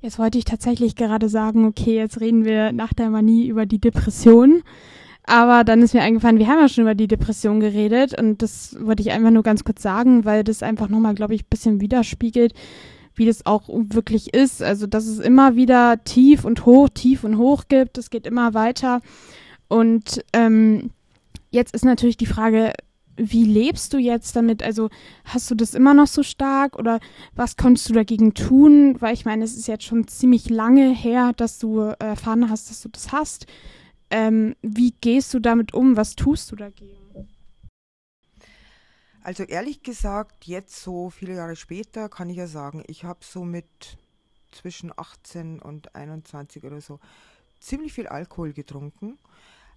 Jetzt 0.00 0.18
wollte 0.18 0.38
ich 0.38 0.44
tatsächlich 0.44 0.96
gerade 0.96 1.28
sagen, 1.28 1.64
okay, 1.64 1.96
jetzt 1.96 2.20
reden 2.20 2.44
wir 2.44 2.72
nach 2.72 2.92
der 2.92 3.08
Manie 3.10 3.46
über 3.46 3.64
die 3.64 3.78
Depression. 3.78 4.62
Aber 5.26 5.64
dann 5.64 5.80
ist 5.80 5.94
mir 5.94 6.02
eingefallen, 6.02 6.38
wir 6.38 6.48
haben 6.48 6.60
ja 6.60 6.68
schon 6.68 6.82
über 6.82 6.94
die 6.94 7.08
Depression 7.08 7.58
geredet 7.58 8.18
und 8.18 8.42
das 8.42 8.76
wollte 8.78 9.02
ich 9.02 9.10
einfach 9.12 9.30
nur 9.30 9.42
ganz 9.42 9.64
kurz 9.64 9.80
sagen, 9.80 10.26
weil 10.26 10.44
das 10.44 10.62
einfach 10.62 10.90
nochmal, 10.90 11.14
glaube 11.14 11.34
ich, 11.34 11.44
ein 11.44 11.48
bisschen 11.48 11.80
widerspiegelt, 11.80 12.52
wie 13.14 13.26
das 13.26 13.46
auch 13.46 13.68
wirklich 13.68 14.34
ist. 14.34 14.62
Also, 14.62 14.86
dass 14.86 15.06
es 15.06 15.18
immer 15.18 15.56
wieder 15.56 16.02
tief 16.04 16.44
und 16.44 16.66
hoch, 16.66 16.88
tief 16.88 17.24
und 17.24 17.38
hoch 17.38 17.64
gibt. 17.68 17.98
Es 17.98 18.10
geht 18.10 18.26
immer 18.26 18.54
weiter. 18.54 19.00
Und 19.68 20.24
ähm, 20.32 20.90
jetzt 21.50 21.74
ist 21.74 21.84
natürlich 21.84 22.16
die 22.16 22.26
Frage, 22.26 22.72
wie 23.16 23.44
lebst 23.44 23.92
du 23.92 23.98
jetzt 23.98 24.34
damit? 24.34 24.62
Also 24.62 24.90
hast 25.24 25.50
du 25.50 25.54
das 25.54 25.74
immer 25.74 25.94
noch 25.94 26.06
so 26.06 26.22
stark 26.22 26.76
oder 26.78 26.98
was 27.34 27.56
konntest 27.56 27.88
du 27.88 27.92
dagegen 27.94 28.34
tun? 28.34 29.00
Weil 29.00 29.14
ich 29.14 29.24
meine, 29.24 29.44
es 29.44 29.56
ist 29.56 29.68
jetzt 29.68 29.84
schon 29.84 30.08
ziemlich 30.08 30.50
lange 30.50 30.92
her, 30.92 31.32
dass 31.36 31.58
du 31.58 31.78
erfahren 31.78 32.50
hast, 32.50 32.70
dass 32.70 32.82
du 32.82 32.88
das 32.88 33.12
hast. 33.12 33.46
Ähm, 34.10 34.56
wie 34.62 34.94
gehst 35.00 35.32
du 35.34 35.38
damit 35.38 35.74
um? 35.74 35.96
Was 35.96 36.16
tust 36.16 36.50
du 36.50 36.56
dagegen? 36.56 37.03
Also 39.24 39.42
ehrlich 39.42 39.82
gesagt, 39.82 40.46
jetzt 40.46 40.80
so 40.80 41.10
viele 41.10 41.34
Jahre 41.34 41.56
später 41.56 42.08
kann 42.08 42.30
ich 42.30 42.36
ja 42.36 42.46
sagen, 42.46 42.84
ich 42.86 43.02
habe 43.04 43.20
so 43.22 43.44
mit 43.44 43.98
zwischen 44.52 44.92
18 44.96 45.60
und 45.60 45.96
21 45.96 46.62
oder 46.62 46.80
so 46.80 47.00
ziemlich 47.58 47.92
viel 47.92 48.06
Alkohol 48.06 48.52
getrunken 48.52 49.18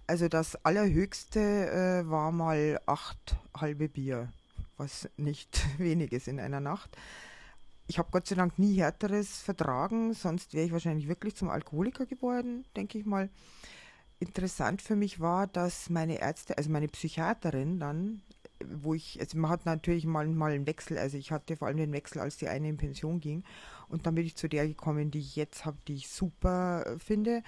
also 0.08 0.26
das 0.26 0.56
Allerhöchste 0.64 1.40
äh, 1.40 2.10
war 2.10 2.32
mal 2.32 2.80
acht 2.86 3.36
halbe 3.54 3.90
Bier, 3.90 4.32
was 4.78 5.08
nicht 5.18 5.60
wenig 5.78 6.12
ist 6.12 6.28
in 6.28 6.40
einer 6.40 6.60
Nacht. 6.60 6.96
Ich 7.88 7.98
habe 7.98 8.08
Gott 8.10 8.26
sei 8.26 8.34
Dank 8.34 8.58
nie 8.58 8.74
härteres 8.80 9.42
vertragen, 9.42 10.14
sonst 10.14 10.54
wäre 10.54 10.64
ich 10.64 10.72
wahrscheinlich 10.72 11.08
wirklich 11.08 11.36
zum 11.36 11.50
Alkoholiker 11.50 12.06
geworden, 12.06 12.64
denke 12.74 12.98
ich 12.98 13.04
mal. 13.04 13.28
Interessant 14.18 14.80
für 14.80 14.96
mich 14.96 15.20
war, 15.20 15.46
dass 15.46 15.90
meine 15.90 16.20
Ärzte, 16.20 16.56
also 16.56 16.70
meine 16.70 16.88
Psychiaterin 16.88 17.78
dann, 17.78 18.22
wo 18.64 18.94
ich, 18.94 19.18
also 19.20 19.38
man 19.38 19.50
hat 19.50 19.66
natürlich 19.66 20.04
mal, 20.04 20.26
mal 20.26 20.52
einen 20.52 20.66
Wechsel, 20.66 20.98
also 20.98 21.16
ich 21.16 21.32
hatte 21.32 21.56
vor 21.56 21.68
allem 21.68 21.76
den 21.76 21.92
Wechsel, 21.92 22.20
als 22.20 22.36
die 22.36 22.48
eine 22.48 22.68
in 22.68 22.76
Pension 22.76 23.20
ging 23.20 23.44
und 23.88 24.06
dann 24.06 24.14
bin 24.14 24.26
ich 24.26 24.36
zu 24.36 24.48
der 24.48 24.66
gekommen, 24.66 25.10
die 25.10 25.20
ich 25.20 25.36
jetzt 25.36 25.64
habe, 25.64 25.78
die 25.86 25.94
ich 25.94 26.08
super 26.08 26.84
äh, 26.86 26.98
finde 26.98 27.42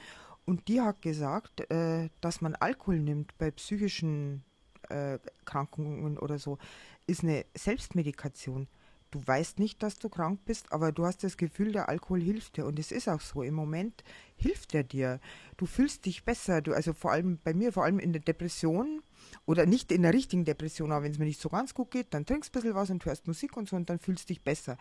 und 0.45 0.69
die 0.69 0.81
hat 0.81 1.03
gesagt, 1.03 1.71
äh, 1.71 2.09
dass 2.21 2.41
man 2.41 2.55
Alkohol 2.55 3.01
nimmt 3.01 3.37
bei 3.39 3.51
psychischen 3.51 4.45
äh, 4.89 5.19
Krankungen 5.45 6.19
oder 6.19 6.39
so, 6.39 6.59
ist 7.07 7.23
eine 7.23 7.45
Selbstmedikation. 7.57 8.69
Du 9.11 9.21
weißt 9.25 9.59
nicht, 9.59 9.83
dass 9.83 9.99
du 9.99 10.09
krank 10.09 10.41
bist, 10.45 10.73
aber 10.73 10.93
du 10.93 11.05
hast 11.05 11.25
das 11.25 11.37
Gefühl, 11.37 11.73
der 11.73 11.89
Alkohol 11.89 12.21
hilft 12.21 12.57
dir. 12.57 12.67
Und 12.67 12.79
es 12.79 12.93
ist 12.93 13.09
auch 13.09 13.21
so. 13.21 13.43
Im 13.43 13.55
Moment 13.55 14.05
hilft 14.37 14.75
er 14.75 14.85
dir. 14.85 15.21
Du 15.57 15.67
fühlst 15.67 16.07
dich 16.07 16.25
besser. 16.25 16.63
Du, 16.63 16.73
also 16.73 16.93
vor 16.93 17.11
allem 17.13 17.39
bei 17.43 17.53
mir, 17.53 17.73
vor 17.73 17.85
allem 17.85 17.99
in 17.99 18.13
der 18.13 18.23
Depression, 18.23 19.03
oder 19.47 19.67
nicht 19.67 19.93
in 19.93 20.03
der 20.03 20.13
richtigen 20.13 20.45
Depression, 20.45 20.93
aber 20.93 21.05
wenn 21.05 21.13
es 21.13 21.19
mir 21.19 21.25
nicht 21.25 21.41
so 21.41 21.49
ganz 21.49 21.75
gut 21.75 21.91
geht, 21.91 22.09
dann 22.15 22.27
trinkst 22.27 22.55
du 22.55 22.59
ein 22.59 22.63
bisschen 22.63 22.75
was 22.75 22.91
und 22.91 23.05
hörst 23.05 23.27
Musik 23.27 23.57
und 23.57 23.69
so 23.69 23.77
und 23.77 23.91
dann 23.91 23.99
fühlst 23.99 24.25
du 24.25 24.35
dich 24.35 24.43
besser. 24.43 24.77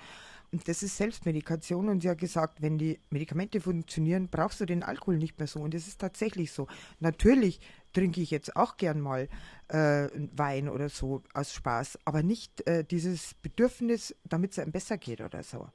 Und 0.52 0.68
das 0.68 0.84
ist 0.84 0.98
Selbstmedikation 0.98 1.90
und 1.90 2.02
sie 2.02 2.10
hat 2.10 2.18
gesagt, 2.18 2.62
wenn 2.62 2.78
die 2.78 3.00
Medikamente 3.10 3.62
funktionieren, 3.62 4.28
brauchst 4.30 4.62
du 4.62 4.66
den 4.66 4.84
Alkohol 4.84 5.18
nicht 5.18 5.38
mehr 5.38 5.48
so. 5.48 5.60
Und 5.60 5.74
das 5.74 5.88
ist 5.88 6.00
tatsächlich 6.00 6.52
so. 6.52 6.68
Natürlich 7.00 7.60
trinke 7.94 8.22
ich 8.22 8.32
jetzt 8.32 8.56
auch 8.56 8.78
gern 8.78 9.02
mal 9.02 9.28
äh, 9.68 10.08
Wein 10.36 10.70
oder 10.70 10.90
so 10.90 11.24
aus 11.34 11.54
Spaß, 11.54 12.00
aber 12.06 12.24
nicht 12.24 12.66
äh, 12.68 12.84
dieses 12.84 13.34
Bedürfnis, 13.36 14.16
damit 14.24 14.52
es 14.52 14.60
einem 14.60 14.72
besser 14.72 14.98
geht 14.98 15.22
oder 15.22 15.44
so. 15.44 15.68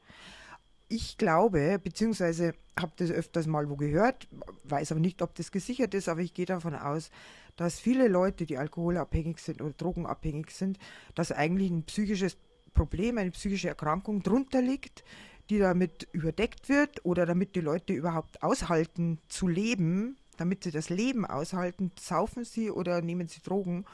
Ich 0.88 1.16
glaube, 1.16 1.81
beziehungsweise 1.83 2.55
habe 2.79 2.92
das 2.96 3.11
öfters 3.11 3.46
mal 3.46 3.70
wo 3.70 3.77
gehört, 3.77 4.29
weiß 4.64 4.92
aber 4.92 5.00
nicht, 5.00 5.22
ob 5.22 5.35
das 5.35 5.50
gesichert 5.50 5.94
ist, 5.94 6.09
aber 6.09 6.20
ich 6.20 6.35
gehe 6.35 6.46
davon 6.46 6.74
aus, 6.74 7.11
dass 7.57 7.81
viele 7.81 8.09
Leute, 8.09 8.46
die 8.46 8.59
alkoholabhängig 8.59 9.38
sind 9.38 9.62
oder 9.62 9.72
drogenabhängig 9.72 10.50
sind, 10.50 10.79
dass 11.14 11.33
eigentlich 11.33 11.70
ein 11.70 11.85
psychisches 11.85 12.37
Problem, 12.74 13.18
eine 13.18 13.31
psychische 13.31 13.68
Erkrankung 13.68 14.22
drunter 14.22 14.61
liegt, 14.61 15.05
die 15.50 15.59
damit 15.59 16.09
überdeckt 16.12 16.68
wird 16.68 17.05
oder 17.05 17.27
damit 17.27 17.55
die 17.55 17.61
Leute 17.61 17.92
überhaupt 17.92 18.42
aushalten 18.42 19.18
zu 19.29 19.46
leben, 19.46 20.16
damit 20.37 20.64
sie 20.64 20.70
das 20.70 20.90
Leben 20.90 21.25
aushalten, 21.25 21.92
saufen 21.99 22.44
sie 22.44 22.70
oder 22.70 23.03
nehmen 23.03 23.29
sie 23.29 23.40
Drogen. 23.42 23.85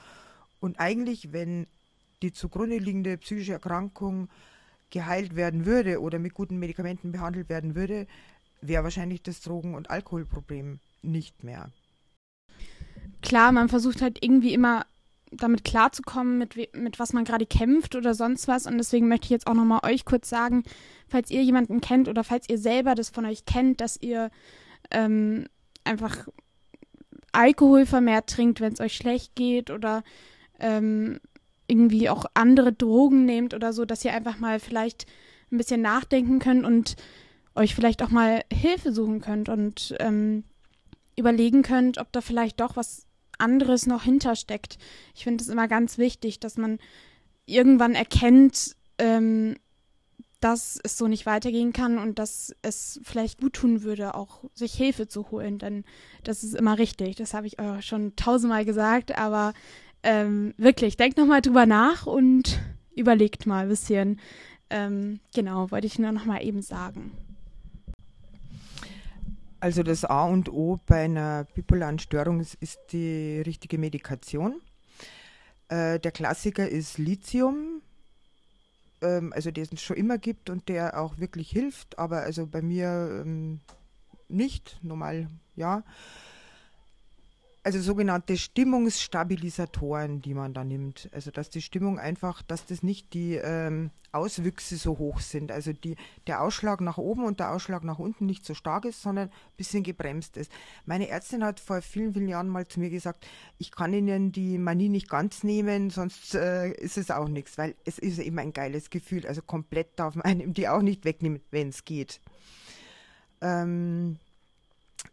Und 0.61 0.79
eigentlich, 0.79 1.33
wenn 1.33 1.67
die 2.23 2.33
zugrunde 2.33 2.79
liegende 2.79 3.17
psychische 3.19 3.53
Erkrankung 3.53 4.29
geheilt 4.91 5.37
werden 5.37 5.67
würde 5.67 6.01
oder 6.01 6.19
mit 6.19 6.35
guten 6.35 6.59
Medikamenten 6.59 7.13
behandelt 7.13 7.49
werden 7.49 7.75
würde, 7.75 8.07
wäre 8.61 8.85
wahrscheinlich 8.85 9.23
das 9.23 9.41
Drogen- 9.41 9.75
und 9.75 9.91
Alkoholproblem 9.91 10.81
nicht 11.03 11.45
mehr 11.45 11.71
klar, 13.23 13.53
man 13.53 13.69
versucht 13.69 14.03
halt 14.03 14.19
irgendwie 14.23 14.55
immer 14.55 14.87
damit 15.33 15.63
klarzukommen, 15.65 16.39
mit, 16.39 16.57
mit 16.75 16.99
was 16.99 17.13
man 17.13 17.25
gerade 17.25 17.47
kämpft 17.47 17.95
oder 17.95 18.15
sonst 18.15 18.49
was. 18.49 18.67
Und 18.67 18.79
deswegen 18.79 19.09
möchte 19.09 19.27
ich 19.27 19.31
jetzt 19.31 19.47
auch 19.47 19.55
nochmal 19.55 19.81
euch 19.85 20.05
kurz 20.05 20.29
sagen, 20.29 20.65
falls 21.07 21.31
ihr 21.31 21.43
jemanden 21.43 21.81
kennt 21.81 22.09
oder 22.09 22.25
falls 22.25 22.49
ihr 22.49 22.59
selber 22.59 22.95
das 22.97 23.11
von 23.11 23.25
euch 23.27 23.45
kennt, 23.45 23.81
dass 23.81 23.97
ihr 24.01 24.31
ähm, 24.91 25.47
einfach 25.85 26.29
Alkohol 27.33 27.87
vermehrt 27.87 28.29
trinkt, 28.29 28.61
wenn 28.61 28.73
es 28.73 28.81
euch 28.81 28.95
schlecht 28.95 29.35
geht 29.35 29.71
oder 29.71 30.03
ähm, 30.59 31.21
irgendwie 31.67 32.09
auch 32.09 32.25
andere 32.35 32.73
Drogen 32.73 33.25
nehmt 33.25 33.55
oder 33.55 33.73
so, 33.73 33.85
dass 33.85 34.05
ihr 34.05 34.13
einfach 34.13 34.39
mal 34.39 34.59
vielleicht 34.59 35.07
ein 35.53 35.59
bisschen 35.59 35.83
nachdenken 35.83 36.39
könnt 36.39 36.65
und 36.65 36.97
euch 37.55 37.75
vielleicht 37.75 38.03
auch 38.03 38.11
mal 38.11 38.43
Hilfe 38.53 38.93
suchen 38.93 39.21
könnt 39.21 39.49
und 39.49 39.95
ähm, 40.01 40.45
überlegen 41.17 41.63
könnt, 41.63 41.99
ob 41.99 42.11
da 42.13 42.21
vielleicht 42.21 42.61
doch 42.61 42.77
was 42.77 43.07
anderes 43.39 43.87
noch 43.87 44.03
hintersteckt. 44.03 44.79
Ich 45.15 45.25
finde 45.25 45.43
es 45.43 45.49
immer 45.49 45.69
ganz 45.69 45.99
wichtig, 45.99 46.41
dass 46.41 46.57
man 46.57 46.79
irgendwann 47.47 47.95
erkennt, 47.95 48.77
ähm, 48.99 49.57
dass 50.41 50.81
es 50.83 50.97
so 50.97 51.07
nicht 51.07 51.27
weitergehen 51.27 51.73
kann 51.73 51.99
und 51.99 52.19
dass 52.19 52.55
es 52.63 53.01
vielleicht 53.03 53.41
gut 53.41 53.55
tun 53.55 53.83
würde, 53.83 54.15
auch 54.15 54.45
sich 54.55 54.73
Hilfe 54.73 55.07
zu 55.07 55.31
holen, 55.31 55.59
denn 55.59 55.85
das 56.25 56.43
ist 56.43 56.55
immer 56.55 56.79
richtig. 56.79 57.17
Das 57.17 57.35
habe 57.35 57.47
ich 57.47 57.61
euch 57.61 57.87
schon 57.87 58.17
tausendmal 58.17 58.65
gesagt, 58.65 59.17
aber 59.19 59.53
ähm, 60.03 60.55
wirklich, 60.57 60.97
denkt 60.97 61.19
nochmal 61.19 61.43
drüber 61.43 61.67
nach 61.67 62.07
und 62.07 62.59
überlegt 62.97 63.47
mal 63.47 63.65
ein 63.65 63.69
bisschen. 63.69 64.21
Ähm, 64.71 65.21
genau, 65.35 65.71
wollte 65.71 65.87
ich 65.87 65.99
nur 65.99 66.13
nochmal 66.13 66.45
eben 66.45 66.63
sagen. 66.63 67.13
Also 69.61 69.83
das 69.83 70.07
A 70.07 70.25
und 70.25 70.51
O 70.51 70.81
bei 70.87 71.05
einer 71.05 71.45
bipolaren 71.55 71.99
Störung 71.99 72.41
ist, 72.41 72.55
ist 72.55 72.79
die 72.93 73.43
richtige 73.45 73.77
Medikation. 73.77 74.63
Äh, 75.69 76.01
der 76.01 76.13
Klassiker 76.13 76.67
ist 76.67 76.97
Lithium, 76.97 77.83
ähm, 79.03 79.33
also 79.35 79.51
den 79.51 79.67
es 79.73 79.83
schon 79.83 79.97
immer 79.97 80.19
gibt 80.19 80.51
und 80.51 80.69
der 80.69 81.01
auch 81.01 81.19
wirklich 81.19 81.51
hilft, 81.51 81.99
aber 81.99 82.21
also 82.23 82.47
bei 82.47 82.63
mir 82.63 83.23
ähm, 83.25 83.61
nicht, 84.29 84.79
normal 84.83 85.29
ja 85.57 85.83
also 87.63 87.81
sogenannte 87.81 88.39
Stimmungsstabilisatoren, 88.39 90.23
die 90.23 90.35
man 90.35 90.55
da 90.55 90.65
nimmt. 90.65 91.11
Also 91.13 91.31
dass 91.31 91.51
die 91.51 91.61
Stimmung 91.61 91.99
einfach, 91.99 92.43
dass 92.43 92.65
das 92.65 92.83
nicht 92.83 93.13
die 93.13 93.35
ähm, 93.35 93.91
Auswüchse 94.13 94.77
so 94.77 94.99
hoch 94.99 95.21
sind. 95.21 95.53
Also 95.53 95.73
die, 95.73 95.97
der 96.27 96.43
Ausschlag 96.43 96.81
nach 96.81 96.97
oben 96.97 97.25
und 97.25 97.39
der 97.39 97.53
Ausschlag 97.53 97.85
nach 97.85 97.99
unten 97.99 98.27
nicht 98.27 98.47
so 98.47 98.55
stark 98.55 98.87
ist, 98.87 99.03
sondern 99.03 99.29
ein 99.29 99.57
bisschen 99.57 99.83
gebremst 99.83 100.37
ist. 100.37 100.51
Meine 100.87 101.09
Ärztin 101.09 101.45
hat 101.45 101.61
vor 101.61 101.83
vielen, 101.83 102.15
vielen 102.15 102.29
Jahren 102.29 102.49
mal 102.49 102.67
zu 102.67 102.81
mir 102.81 102.91
gesagt, 102.91 103.27
ich 103.59 103.71
kann 103.71 103.93
Ihnen 103.93 104.33
die 104.33 104.57
Manie 104.57 104.89
nicht 104.89 105.11
ganz 105.11 105.45
nehmen, 105.45 105.91
sonst 105.91 106.35
äh, 106.35 106.71
ist 106.71 106.97
es 106.97 107.11
auch 107.11 107.29
nichts, 107.29 107.59
weil 107.59 107.75
es 107.85 107.99
ist 107.99 108.19
eben 108.19 108.39
ein 108.39 108.55
geiles 108.55 108.89
Gefühl. 108.89 109.27
Also 109.27 109.43
komplett 109.43 109.99
darf 109.99 110.15
man 110.15 110.25
einem 110.25 110.55
die 110.55 110.69
auch 110.69 110.83
nicht 110.83 111.05
wegnehmen, 111.05 111.41
wenn 111.51 111.69
es 111.69 111.85
geht. 111.85 112.21
Ähm, 113.43 114.19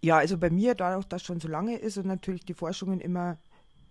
ja, 0.02 0.18
also 0.18 0.38
bei 0.38 0.50
mir, 0.50 0.76
dadurch, 0.76 1.06
dass 1.06 1.24
schon 1.24 1.40
so 1.40 1.48
lange 1.48 1.78
ist 1.78 1.98
und 1.98 2.08
natürlich 2.08 2.46
die 2.46 2.54
Forschungen 2.54 3.00
immer 3.00 3.38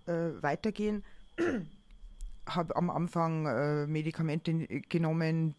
äh, 0.07 0.31
weitergehen, 0.41 1.05
habe 2.49 2.77
am 2.77 2.91
Anfang 2.91 3.47
äh, 3.47 3.87
Medikamente 3.87 4.53
genommen, 4.89 5.55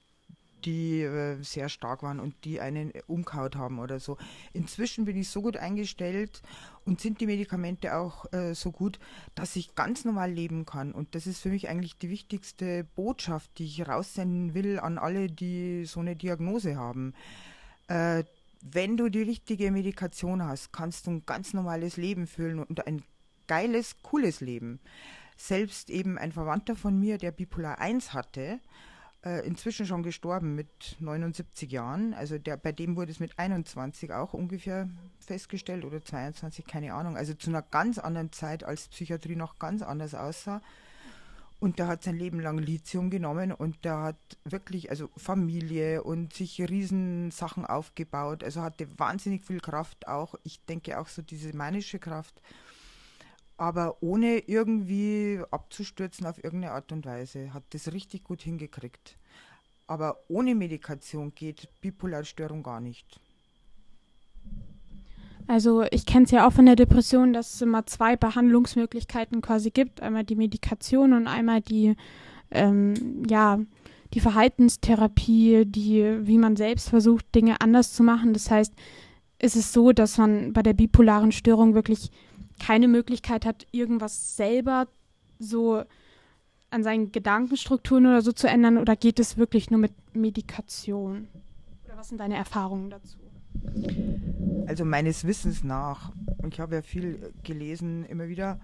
die 0.65 1.01
äh, 1.01 1.41
sehr 1.43 1.69
stark 1.69 2.03
waren 2.03 2.19
und 2.19 2.33
die 2.43 2.59
einen 2.59 2.91
umkaut 3.07 3.55
haben 3.55 3.79
oder 3.79 3.99
so. 3.99 4.17
Inzwischen 4.53 5.05
bin 5.05 5.17
ich 5.17 5.29
so 5.29 5.41
gut 5.41 5.57
eingestellt 5.57 6.41
und 6.85 6.99
sind 6.99 7.21
die 7.21 7.27
Medikamente 7.27 7.95
auch 7.95 8.31
äh, 8.33 8.55
so 8.55 8.71
gut, 8.71 8.99
dass 9.35 9.55
ich 9.55 9.75
ganz 9.75 10.03
normal 10.03 10.31
leben 10.31 10.65
kann. 10.65 10.93
Und 10.93 11.13
das 11.15 11.27
ist 11.27 11.39
für 11.39 11.49
mich 11.49 11.69
eigentlich 11.69 11.97
die 11.97 12.09
wichtigste 12.09 12.85
Botschaft, 12.95 13.51
die 13.59 13.65
ich 13.65 13.87
raussenden 13.87 14.53
will 14.53 14.79
an 14.79 14.97
alle, 14.97 15.27
die 15.27 15.85
so 15.85 15.99
eine 15.99 16.15
Diagnose 16.15 16.75
haben. 16.75 17.13
Äh, 17.87 18.23
wenn 18.61 18.97
du 18.97 19.09
die 19.09 19.21
richtige 19.21 19.71
Medikation 19.71 20.43
hast, 20.43 20.71
kannst 20.73 21.07
du 21.07 21.11
ein 21.11 21.25
ganz 21.25 21.53
normales 21.53 21.97
Leben 21.97 22.27
führen 22.27 22.59
und 22.59 22.85
ein 22.87 23.03
geiles, 23.47 23.95
cooles 24.01 24.41
Leben. 24.41 24.79
Selbst 25.35 25.89
eben 25.89 26.17
ein 26.17 26.31
Verwandter 26.31 26.75
von 26.75 26.99
mir, 26.99 27.17
der 27.17 27.31
Bipolar 27.31 27.79
1 27.79 28.13
hatte, 28.13 28.59
äh, 29.23 29.45
inzwischen 29.45 29.85
schon 29.85 30.03
gestorben 30.03 30.55
mit 30.55 30.97
79 30.99 31.71
Jahren. 31.71 32.13
Also 32.13 32.37
der, 32.37 32.57
bei 32.57 32.71
dem 32.71 32.95
wurde 32.95 33.11
es 33.11 33.19
mit 33.19 33.37
21 33.37 34.11
auch 34.13 34.33
ungefähr 34.33 34.89
festgestellt 35.19 35.85
oder 35.85 36.03
22, 36.03 36.65
keine 36.65 36.93
Ahnung. 36.93 37.17
Also 37.17 37.33
zu 37.33 37.49
einer 37.49 37.61
ganz 37.61 37.97
anderen 37.97 38.31
Zeit, 38.31 38.63
als 38.63 38.87
Psychiatrie 38.87 39.35
noch 39.35 39.59
ganz 39.59 39.81
anders 39.81 40.15
aussah. 40.15 40.61
Und 41.59 41.79
der 41.79 41.87
hat 41.87 42.03
sein 42.03 42.15
Leben 42.17 42.39
lang 42.39 42.59
Lithium 42.59 43.09
genommen 43.09 43.51
und 43.51 43.83
der 43.83 43.99
hat 44.01 44.37
wirklich, 44.43 44.91
also 44.91 45.09
Familie 45.17 46.03
und 46.03 46.33
sich 46.33 46.61
Riesensachen 46.61 47.65
aufgebaut. 47.65 48.43
Also 48.43 48.61
hatte 48.61 48.87
wahnsinnig 48.99 49.43
viel 49.45 49.59
Kraft 49.59 50.07
auch. 50.07 50.35
Ich 50.43 50.63
denke 50.65 50.99
auch 50.99 51.07
so 51.07 51.21
diese 51.23 51.55
manische 51.55 51.99
Kraft. 51.99 52.41
aber 53.57 54.01
ohne 54.01 54.37
irgendwie 54.39 55.41
abzustürzen 55.51 56.25
auf 56.27 56.43
irgendeine 56.43 56.73
Art 56.73 56.91
und 56.91 57.05
Weise. 57.05 57.53
Hat 57.53 57.63
das 57.71 57.91
richtig 57.91 58.23
gut 58.23 58.41
hingekriegt. 58.41 59.17
Aber 59.87 60.19
ohne 60.27 60.53
Medikation 60.53 61.33
geht 61.33 61.69
Bipolarstörung 61.81 62.61
gar 62.61 62.79
nicht. 62.81 63.19
Also 65.47 65.83
ich 65.91 66.05
kenne 66.05 66.25
es 66.25 66.31
ja 66.31 66.45
auch 66.45 66.51
von 66.51 66.65
der 66.65 66.75
Depression, 66.75 67.31
dass 67.31 67.55
es 67.55 67.61
immer 67.61 67.85
zwei 67.85 68.17
Behandlungsmöglichkeiten 68.17 69.41
quasi 69.41 69.71
gibt. 69.71 70.01
Einmal 70.01 70.25
die 70.25 70.35
Medikation 70.35 71.13
und 71.13 71.27
einmal 71.27 71.61
die, 71.61 71.95
ähm, 72.51 73.23
ja, 73.29 73.59
die 74.13 74.19
Verhaltenstherapie, 74.19 75.65
die, 75.65 76.27
wie 76.27 76.37
man 76.37 76.57
selbst 76.57 76.89
versucht, 76.89 77.33
Dinge 77.33 77.61
anders 77.61 77.93
zu 77.93 78.03
machen. 78.03 78.33
Das 78.33 78.51
heißt, 78.51 78.73
ist 79.39 79.55
es 79.55 79.71
so, 79.71 79.93
dass 79.93 80.17
man 80.17 80.51
bei 80.51 80.63
der 80.63 80.73
bipolaren 80.73 81.31
Störung 81.31 81.73
wirklich 81.73 82.11
keine 82.59 82.87
Möglichkeit 82.87 83.45
hat, 83.45 83.67
irgendwas 83.71 84.35
selber 84.35 84.87
so 85.39 85.83
an 86.69 86.83
seinen 86.83 87.11
Gedankenstrukturen 87.11 88.05
oder 88.07 88.21
so 88.21 88.31
zu 88.31 88.47
ändern 88.47 88.77
oder 88.77 88.95
geht 88.95 89.19
es 89.19 89.37
wirklich 89.37 89.69
nur 89.69 89.79
mit 89.79 89.93
Medikation? 90.13 91.27
Oder 91.85 91.97
was 91.97 92.09
sind 92.09 92.19
deine 92.19 92.35
Erfahrungen 92.35 92.89
dazu? 92.89 93.17
Also 94.67 94.85
meines 94.85 95.25
Wissens 95.25 95.63
nach, 95.63 96.13
und 96.37 96.53
ich 96.53 96.59
habe 96.59 96.75
ja 96.75 96.81
viel 96.81 97.33
gelesen 97.43 98.05
immer 98.05 98.27
wieder, 98.27 98.59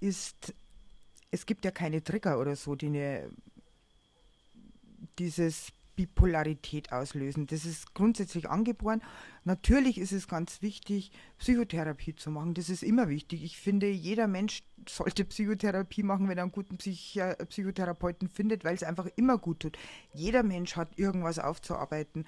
ist, 0.00 0.54
es 1.30 1.46
gibt 1.46 1.64
ja 1.64 1.70
keine 1.70 2.02
Trigger 2.02 2.38
oder 2.38 2.56
so, 2.56 2.74
die 2.74 2.86
eine, 2.86 3.30
dieses 5.18 5.72
Bipolarität 5.94 6.92
auslösen. 6.92 7.46
Das 7.46 7.64
ist 7.64 7.94
grundsätzlich 7.94 8.48
angeboren. 8.48 9.02
Natürlich 9.44 9.98
ist 9.98 10.12
es 10.12 10.26
ganz 10.26 10.62
wichtig, 10.62 11.12
Psychotherapie 11.38 12.14
zu 12.14 12.30
machen. 12.30 12.54
Das 12.54 12.70
ist 12.70 12.82
immer 12.82 13.08
wichtig. 13.08 13.44
Ich 13.44 13.58
finde, 13.58 13.90
jeder 13.90 14.26
Mensch 14.26 14.62
sollte 14.88 15.24
Psychotherapie 15.24 16.02
machen, 16.02 16.28
wenn 16.28 16.38
er 16.38 16.44
einen 16.44 16.52
guten 16.52 16.78
Psych 16.78 17.20
Psychotherapeuten 17.48 18.28
findet, 18.28 18.64
weil 18.64 18.74
es 18.74 18.82
einfach 18.82 19.06
immer 19.16 19.38
gut 19.38 19.60
tut. 19.60 19.78
Jeder 20.14 20.42
Mensch 20.42 20.76
hat 20.76 20.98
irgendwas 20.98 21.38
aufzuarbeiten. 21.38 22.26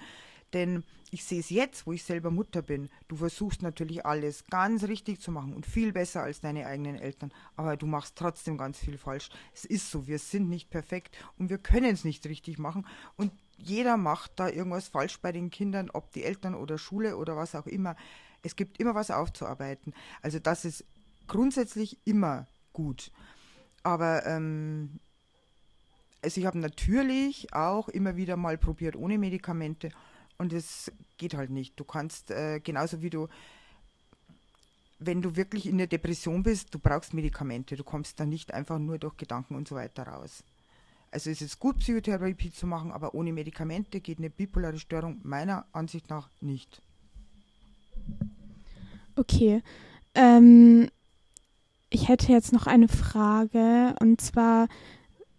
Denn 0.53 0.83
ich 1.11 1.23
sehe 1.23 1.39
es 1.39 1.49
jetzt, 1.49 1.87
wo 1.87 1.93
ich 1.93 2.03
selber 2.03 2.31
Mutter 2.31 2.61
bin. 2.61 2.89
Du 3.07 3.15
versuchst 3.15 3.61
natürlich 3.61 4.05
alles 4.05 4.45
ganz 4.47 4.83
richtig 4.83 5.21
zu 5.21 5.31
machen 5.31 5.53
und 5.53 5.65
viel 5.65 5.93
besser 5.93 6.23
als 6.23 6.41
deine 6.41 6.65
eigenen 6.65 6.97
Eltern. 6.97 7.31
Aber 7.55 7.77
du 7.77 7.85
machst 7.85 8.15
trotzdem 8.15 8.57
ganz 8.57 8.77
viel 8.77 8.97
falsch. 8.97 9.29
Es 9.53 9.65
ist 9.65 9.91
so, 9.91 10.07
wir 10.07 10.19
sind 10.19 10.49
nicht 10.49 10.69
perfekt 10.69 11.17
und 11.37 11.49
wir 11.49 11.57
können 11.57 11.93
es 11.93 12.03
nicht 12.03 12.25
richtig 12.25 12.57
machen. 12.57 12.85
Und 13.15 13.31
jeder 13.57 13.97
macht 13.97 14.31
da 14.35 14.49
irgendwas 14.49 14.87
falsch 14.87 15.19
bei 15.21 15.31
den 15.31 15.49
Kindern, 15.49 15.89
ob 15.89 16.11
die 16.11 16.23
Eltern 16.23 16.55
oder 16.55 16.77
Schule 16.77 17.17
oder 17.17 17.37
was 17.37 17.55
auch 17.55 17.67
immer. 17.67 17.95
Es 18.43 18.55
gibt 18.55 18.79
immer 18.79 18.95
was 18.95 19.11
aufzuarbeiten. 19.11 19.93
Also 20.21 20.39
das 20.39 20.65
ist 20.65 20.85
grundsätzlich 21.27 21.99
immer 22.05 22.47
gut. 22.73 23.11
Aber 23.83 24.25
ähm, 24.25 24.99
also 26.21 26.41
ich 26.41 26.45
habe 26.47 26.57
natürlich 26.57 27.53
auch 27.53 27.87
immer 27.87 28.15
wieder 28.15 28.35
mal 28.35 28.57
probiert 28.57 28.95
ohne 28.95 29.17
Medikamente 29.17 29.91
und 30.37 30.53
es 30.53 30.91
geht 31.17 31.33
halt 31.33 31.49
nicht. 31.49 31.79
Du 31.79 31.83
kannst 31.83 32.31
äh, 32.31 32.59
genauso 32.59 33.01
wie 33.01 33.09
du 33.09 33.27
wenn 34.99 35.21
du 35.21 35.35
wirklich 35.35 35.65
in 35.67 35.77
der 35.77 35.87
Depression 35.87 36.43
bist, 36.43 36.73
du 36.73 36.79
brauchst 36.79 37.13
Medikamente. 37.13 37.75
Du 37.75 37.83
kommst 37.83 38.19
da 38.19 38.25
nicht 38.25 38.53
einfach 38.53 38.79
nur 38.79 38.97
durch 38.97 39.17
Gedanken 39.17 39.55
und 39.55 39.67
so 39.67 39.75
weiter 39.75 40.03
raus. 40.07 40.43
Also 41.11 41.29
es 41.29 41.41
ist 41.41 41.59
gut, 41.59 41.79
Psychotherapie 41.79 42.51
zu 42.51 42.67
machen, 42.67 42.91
aber 42.91 43.13
ohne 43.13 43.31
Medikamente 43.31 44.01
geht 44.01 44.17
eine 44.17 44.29
bipolare 44.29 44.79
Störung 44.79 45.19
meiner 45.23 45.65
Ansicht 45.71 46.09
nach 46.09 46.29
nicht. 46.41 46.81
Okay. 49.15 49.61
Ähm, 50.13 50.89
ich 51.89 52.09
hätte 52.09 52.31
jetzt 52.31 52.51
noch 52.51 52.67
eine 52.67 52.87
Frage 52.87 53.95
und 54.01 54.19
zwar, 54.19 54.67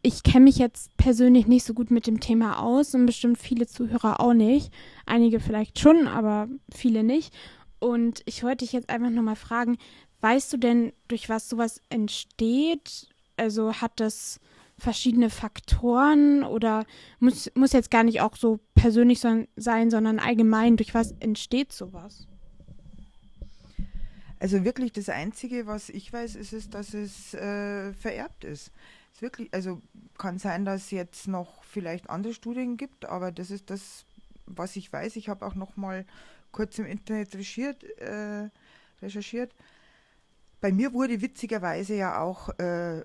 ich 0.06 0.22
kenne 0.22 0.44
mich 0.44 0.58
jetzt 0.58 0.96
persönlich 0.96 1.48
nicht 1.48 1.64
so 1.64 1.74
gut 1.74 1.90
mit 1.90 2.06
dem 2.06 2.20
Thema 2.20 2.60
aus 2.60 2.94
und 2.94 3.06
bestimmt 3.06 3.38
viele 3.38 3.66
Zuhörer 3.66 4.20
auch 4.20 4.34
nicht. 4.34 4.72
Einige 5.04 5.40
vielleicht 5.40 5.80
schon, 5.80 6.06
aber 6.06 6.46
viele 6.72 7.02
nicht. 7.02 7.34
Und 7.80 8.22
ich 8.24 8.44
wollte 8.44 8.58
dich 8.64 8.72
jetzt 8.72 8.88
einfach 8.88 9.10
nochmal 9.10 9.34
fragen, 9.34 9.78
weißt 10.20 10.52
du 10.52 10.58
denn, 10.58 10.92
durch 11.08 11.28
was 11.28 11.48
sowas 11.48 11.80
entsteht? 11.88 13.08
Also 13.36 13.72
hat 13.74 13.98
das 13.98 14.38
verschiedene 14.78 15.28
Faktoren 15.28 16.44
oder 16.44 16.84
muss, 17.18 17.50
muss 17.56 17.72
jetzt 17.72 17.90
gar 17.90 18.04
nicht 18.04 18.20
auch 18.20 18.36
so 18.36 18.60
persönlich 18.76 19.18
sein, 19.18 19.90
sondern 19.90 20.20
allgemein, 20.20 20.76
durch 20.76 20.94
was 20.94 21.16
entsteht 21.18 21.72
sowas? 21.72 22.28
Also 24.38 24.64
wirklich 24.64 24.92
das 24.92 25.08
Einzige, 25.08 25.66
was 25.66 25.88
ich 25.88 26.12
weiß, 26.12 26.36
ist 26.36 26.52
es, 26.52 26.70
dass 26.70 26.94
es 26.94 27.34
äh, 27.34 27.92
vererbt 27.94 28.44
ist. 28.44 28.70
Es 29.16 29.22
wirklich, 29.22 29.52
also 29.54 29.80
kann 30.18 30.38
sein, 30.38 30.66
dass 30.66 30.82
es 30.82 30.90
jetzt 30.90 31.26
noch 31.26 31.64
vielleicht 31.64 32.10
andere 32.10 32.34
Studien 32.34 32.76
gibt, 32.76 33.06
aber 33.06 33.32
das 33.32 33.50
ist 33.50 33.70
das, 33.70 34.04
was 34.44 34.76
ich 34.76 34.92
weiß. 34.92 35.16
Ich 35.16 35.30
habe 35.30 35.46
auch 35.46 35.54
noch 35.54 35.76
mal 35.76 36.04
kurz 36.52 36.78
im 36.78 36.84
Internet 36.84 37.34
recherchiert. 37.34 37.82
Äh, 37.98 38.50
recherchiert. 39.00 39.54
Bei 40.60 40.70
mir 40.70 40.92
wurde 40.92 41.22
witzigerweise 41.22 41.94
ja 41.94 42.20
auch 42.20 42.50
äh, 42.58 43.04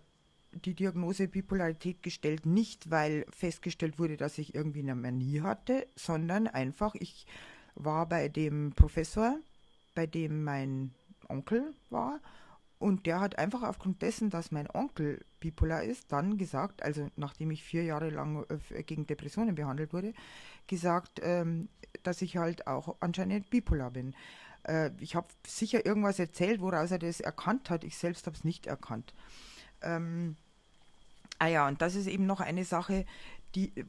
die 0.52 0.74
Diagnose 0.74 1.30
Bipolarität 1.30 2.04
gestellt, 2.04 2.46
nicht 2.46 2.92
weil 2.92 3.26
festgestellt 3.30 3.98
wurde, 3.98 4.18
dass 4.18 4.38
ich 4.38 4.54
irgendwie 4.54 4.82
eine 4.82 4.96
Manie 4.96 5.42
hatte, 5.42 5.88
sondern 5.96 6.48
einfach, 6.48 6.94
ich 6.96 7.26
war 7.76 8.06
bei 8.06 8.28
dem 8.28 8.74
Professor, 8.74 9.38
bei 9.96 10.08
dem 10.08 10.44
mein 10.44 10.94
Onkel 11.30 11.74
war, 11.90 12.20
und 12.82 13.06
der 13.06 13.20
hat 13.20 13.38
einfach 13.38 13.62
aufgrund 13.62 14.02
dessen, 14.02 14.32
dass 14.32 14.52
mein 14.52 14.68
Onkel 14.70 15.24
bipolar 15.40 15.84
ist, 15.84 16.12
dann 16.12 16.38
gesagt, 16.38 16.82
also 16.82 17.10
nachdem 17.16 17.52
ich 17.52 17.64
vier 17.64 17.84
Jahre 17.84 18.10
lang 18.10 18.44
äh, 18.50 18.84
gegen 18.84 19.06
Depressionen 19.06 19.54
behandelt 19.54 19.94
wurde, 19.94 20.14
gesagt, 20.66 21.22
ähm, 21.22 21.70
dass 22.02 22.24
ich 22.24 22.38
halt 22.38 22.66
auch 22.66 22.98
anscheinend 23.00 23.52
bipolar 23.52 23.92
bin. 23.92 24.16
Äh, 24.64 24.90
ich 25.00 25.16
habe 25.16 25.28
sicher 25.46 25.86
irgendwas 25.86 26.18
erzählt, 26.18 26.60
woraus 26.60 26.90
er 26.90 26.98
das 26.98 27.20
erkannt 27.20 27.70
hat. 27.70 27.84
Ich 27.84 27.98
selbst 27.98 28.26
habe 28.26 28.36
es 28.36 28.44
nicht 28.44 28.66
erkannt. 28.66 29.14
Ähm, 29.84 30.36
ah 31.38 31.48
ja, 31.48 31.68
und 31.68 31.84
das 31.84 31.96
ist 31.96 32.08
eben 32.08 32.26
noch 32.26 32.40
eine 32.40 32.66
Sache, 32.66 33.06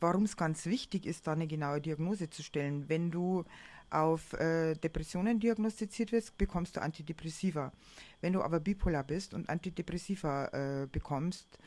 warum 0.00 0.24
es 0.24 0.36
ganz 0.36 0.66
wichtig 0.66 1.06
ist, 1.06 1.26
da 1.26 1.32
eine 1.32 1.46
genaue 1.46 1.80
Diagnose 1.80 2.28
zu 2.28 2.42
stellen. 2.42 2.90
Wenn 2.90 3.10
du 3.10 3.44
auf 3.92 4.32
äh, 4.34 4.74
Depressionen 4.74 5.40
diagnostiziert 5.40 6.12
wirst, 6.12 6.36
bekommst 6.38 6.76
du 6.76 6.82
Antidepressiva. 6.82 7.72
Wenn 8.20 8.32
du 8.32 8.42
aber 8.42 8.60
bipolar 8.60 9.04
bist 9.04 9.34
und 9.34 9.48
Antidepressiva 9.48 10.46
äh, 10.82 10.86
bekommst, 10.86 11.58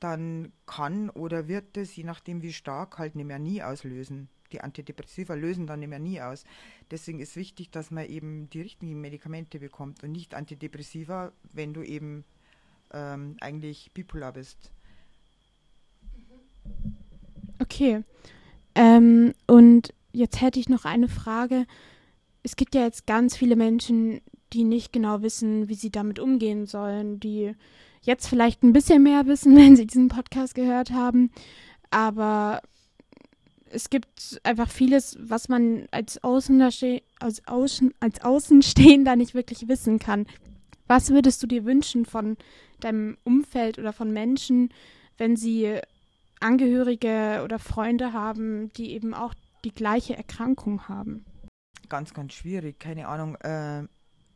dann 0.00 0.52
kann 0.66 1.10
oder 1.10 1.46
wird 1.46 1.76
es, 1.76 1.94
je 1.94 2.04
nachdem 2.04 2.42
wie 2.42 2.52
stark, 2.52 2.98
halt 2.98 3.14
eine 3.14 3.24
Manie 3.24 3.62
auslösen. 3.62 4.28
Die 4.52 4.60
Antidepressiva 4.60 5.34
lösen 5.34 5.66
dann 5.66 5.80
eine 5.80 5.88
Manie 5.88 6.20
aus. 6.20 6.44
Deswegen 6.90 7.20
ist 7.20 7.36
wichtig, 7.36 7.70
dass 7.70 7.90
man 7.90 8.06
eben 8.06 8.50
die 8.50 8.62
richtigen 8.62 9.00
Medikamente 9.00 9.60
bekommt 9.60 10.02
und 10.02 10.12
nicht 10.12 10.34
Antidepressiva, 10.34 11.32
wenn 11.52 11.72
du 11.72 11.82
eben 11.82 12.24
ähm, 12.92 13.36
eigentlich 13.40 13.92
bipolar 13.92 14.32
bist. 14.32 14.72
Okay. 17.60 18.02
Ähm, 18.74 19.34
und 19.46 19.92
jetzt 20.12 20.40
hätte 20.40 20.60
ich 20.60 20.68
noch 20.68 20.84
eine 20.84 21.08
Frage. 21.08 21.66
Es 22.42 22.56
gibt 22.56 22.74
ja 22.74 22.82
jetzt 22.82 23.06
ganz 23.06 23.36
viele 23.36 23.56
Menschen, 23.56 24.20
die 24.52 24.64
nicht 24.64 24.92
genau 24.92 25.22
wissen, 25.22 25.68
wie 25.68 25.74
sie 25.74 25.90
damit 25.90 26.18
umgehen 26.18 26.66
sollen, 26.66 27.20
die 27.20 27.54
jetzt 28.02 28.28
vielleicht 28.28 28.62
ein 28.62 28.72
bisschen 28.72 29.02
mehr 29.02 29.26
wissen, 29.26 29.56
wenn 29.56 29.76
sie 29.76 29.86
diesen 29.86 30.08
Podcast 30.08 30.54
gehört 30.54 30.90
haben. 30.90 31.30
Aber 31.90 32.62
es 33.70 33.90
gibt 33.90 34.40
einfach 34.42 34.68
vieles, 34.68 35.16
was 35.20 35.48
man 35.48 35.86
als, 35.90 36.22
Außenste 36.22 37.02
als, 37.20 37.46
Außen 37.46 37.94
als 38.00 38.22
Außenstehender 38.22 39.16
nicht 39.16 39.34
wirklich 39.34 39.68
wissen 39.68 39.98
kann. 39.98 40.26
Was 40.86 41.10
würdest 41.10 41.42
du 41.42 41.46
dir 41.46 41.64
wünschen 41.64 42.04
von 42.04 42.36
deinem 42.80 43.16
Umfeld 43.22 43.78
oder 43.78 43.92
von 43.92 44.12
Menschen, 44.12 44.70
wenn 45.18 45.36
sie 45.36 45.78
Angehörige 46.40 47.42
oder 47.44 47.58
Freunde 47.58 48.12
haben, 48.12 48.72
die 48.72 48.92
eben 48.92 49.14
auch 49.14 49.34
die 49.64 49.72
gleiche 49.72 50.16
Erkrankung 50.16 50.88
haben? 50.88 51.24
Ganz, 51.88 52.14
ganz 52.14 52.34
schwierig. 52.34 52.78
Keine 52.78 53.08
Ahnung. 53.08 53.36
Äh, 53.36 53.86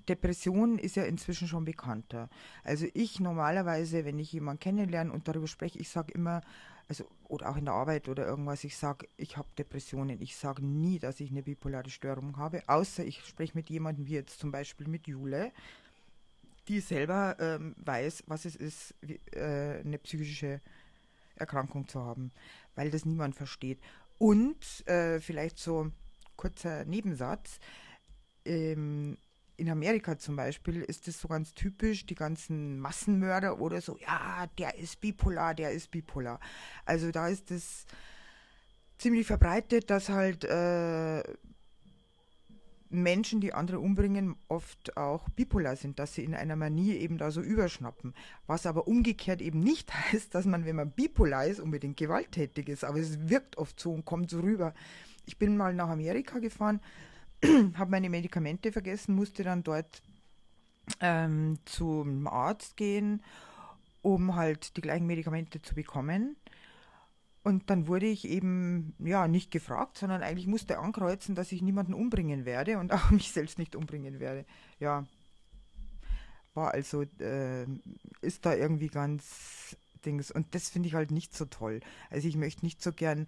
Depression 0.09 0.79
ist 0.79 0.97
ja 0.97 1.05
inzwischen 1.05 1.49
schon 1.49 1.65
bekannter. 1.65 2.29
Also 2.63 2.87
ich 2.95 3.21
normalerweise, 3.21 4.05
wenn 4.05 4.19
ich 4.19 4.33
jemanden 4.33 4.61
kennenlerne 4.61 5.13
und 5.13 5.29
darüber 5.29 5.47
spreche, 5.47 5.79
ich 5.79 5.89
sage 5.89 6.13
immer, 6.13 6.43
also 6.89 7.09
oder 7.25 7.49
auch 7.49 7.57
in 7.57 7.65
der 7.65 7.75
Arbeit 7.75 8.09
oder 8.09 8.27
irgendwas, 8.27 8.65
ich 8.65 8.77
sage, 8.77 9.09
ich 9.17 9.37
habe 9.37 9.49
Depressionen. 9.57 10.21
Ich 10.21 10.37
sage 10.37 10.65
nie, 10.65 10.99
dass 10.99 11.21
ich 11.21 11.31
eine 11.31 11.43
bipolare 11.43 11.91
Störung 11.91 12.37
habe, 12.37 12.63
außer 12.67 13.05
ich 13.05 13.25
spreche 13.25 13.57
mit 13.57 13.71
jemandem 13.71 14.07
wie 14.07 14.13
jetzt 14.13 14.39
zum 14.39 14.53
Beispiel 14.53 14.87
mit 14.87 15.07
Jule, 15.07 15.53
die 16.69 16.81
selber 16.81 17.37
ähm, 17.41 17.75
weiß, 17.79 18.25
was 18.27 18.45
es 18.45 18.57
ist, 18.57 18.95
wie, 19.01 19.21
äh, 19.33 19.81
eine 19.81 19.99
psychische 19.99 20.61
Erkrankung 21.37 21.89
zu 21.89 22.01
haben, 22.01 22.31
weil 22.75 22.91
das 22.91 23.05
niemand 23.05 23.35
versteht. 23.35 23.81
Und 24.19 24.87
äh, 24.87 25.21
vielleicht 25.21 25.59
so 25.59 25.91
kurzer 26.37 26.85
Nebensatz. 26.85 27.59
Ähm, 28.45 29.17
in 29.57 29.71
Amerika 29.71 30.19
zum 30.19 30.37
Beispiel 30.37 30.83
ist 30.83 31.07
das 31.07 31.21
so 31.21 31.29
ganz 31.29 31.55
typisch, 31.55 32.07
die 32.07 32.15
ganzen 32.15 32.81
Massenmörder 32.81 33.61
oder 33.61 33.81
so, 33.81 33.97
ja, 33.99 34.47
der 34.59 34.77
ist 34.77 35.01
bipolar, 35.01 35.55
der 35.55 35.71
ist 35.71 35.91
bipolar. 35.91 36.41
Also 36.85 37.11
da 37.13 37.29
ist 37.29 37.51
es 37.51 37.87
ziemlich 38.99 39.27
verbreitet, 39.27 39.91
dass 39.91 40.09
halt 40.09 40.45
äh, 40.45 41.23
Menschen, 43.03 43.41
die 43.41 43.53
andere 43.53 43.81
umbringen, 43.81 44.37
oft 44.49 44.97
auch 44.97 45.29
bipolar 45.31 45.77
sind, 45.77 45.99
dass 45.99 46.15
sie 46.15 46.25
in 46.25 46.35
einer 46.35 46.57
Manie 46.57 46.93
eben 46.93 47.19
da 47.19 47.31
so 47.31 47.41
überschnappen. 47.41 48.15
Was 48.47 48.67
aber 48.67 48.87
umgekehrt 48.87 49.43
eben 49.43 49.61
nicht 49.61 49.93
heißt, 50.13 50.35
dass 50.35 50.47
man, 50.47 50.65
wenn 50.65 50.77
man 50.77 50.91
bipolar 50.91 51.47
ist, 51.47 51.61
unbedingt 51.61 51.97
gewalttätig 51.97 52.69
ist. 52.69 52.85
Aber 52.85 52.99
es 52.99 53.29
wirkt 53.29 53.59
oft 53.59 53.79
so 53.79 53.93
und 53.93 54.05
kommt 54.05 54.31
so 54.31 54.41
rüber. 54.41 54.75
Ich 55.27 55.39
bin 55.39 55.57
mal 55.57 55.75
nach 55.75 55.89
Amerika 55.89 56.39
gefahren, 56.39 56.81
habe 57.75 57.91
meine 57.91 58.11
Medikamente 58.11 58.73
vergessen, 58.73 59.15
musste 59.15 59.43
dann 59.43 59.63
dort 59.63 60.03
ähm, 61.01 61.59
zum 61.65 62.27
Arzt 62.27 62.77
gehen, 62.77 63.23
um 64.03 64.37
halt 64.37 64.77
die 64.77 64.83
gleichen 64.83 65.07
Medikamente 65.07 65.63
zu 65.63 65.75
bekommen. 65.75 66.37
Und 67.45 67.69
dann 67.69 67.87
wurde 67.87 68.07
ich 68.07 68.27
eben, 68.27 68.95
ja, 68.99 69.29
nicht 69.29 69.51
gefragt, 69.51 69.99
sondern 69.99 70.23
eigentlich 70.23 70.47
musste 70.47 70.79
ankreuzen, 70.79 71.35
dass 71.35 71.53
ich 71.53 71.61
niemanden 71.61 71.93
umbringen 71.93 72.47
werde 72.47 72.79
und 72.79 72.91
auch 72.93 73.11
mich 73.11 73.31
selbst 73.31 73.59
nicht 73.59 73.77
umbringen 73.77 74.19
werde. 74.19 74.47
Ja, 74.81 75.07
war 76.55 76.73
also, 76.73 77.03
äh, 77.21 77.67
ist 78.23 78.47
da 78.47 78.55
irgendwie 78.55 78.89
ganz 78.89 79.77
Dings. 80.05 80.31
Und 80.31 80.55
das 80.55 80.71
finde 80.71 80.89
ich 80.89 80.95
halt 80.95 81.11
nicht 81.11 81.37
so 81.37 81.45
toll. 81.45 81.81
Also 82.11 82.27
ich 82.29 82.37
möchte 82.37 82.65
nicht 82.65 82.83
so 82.83 82.93
gern 82.93 83.27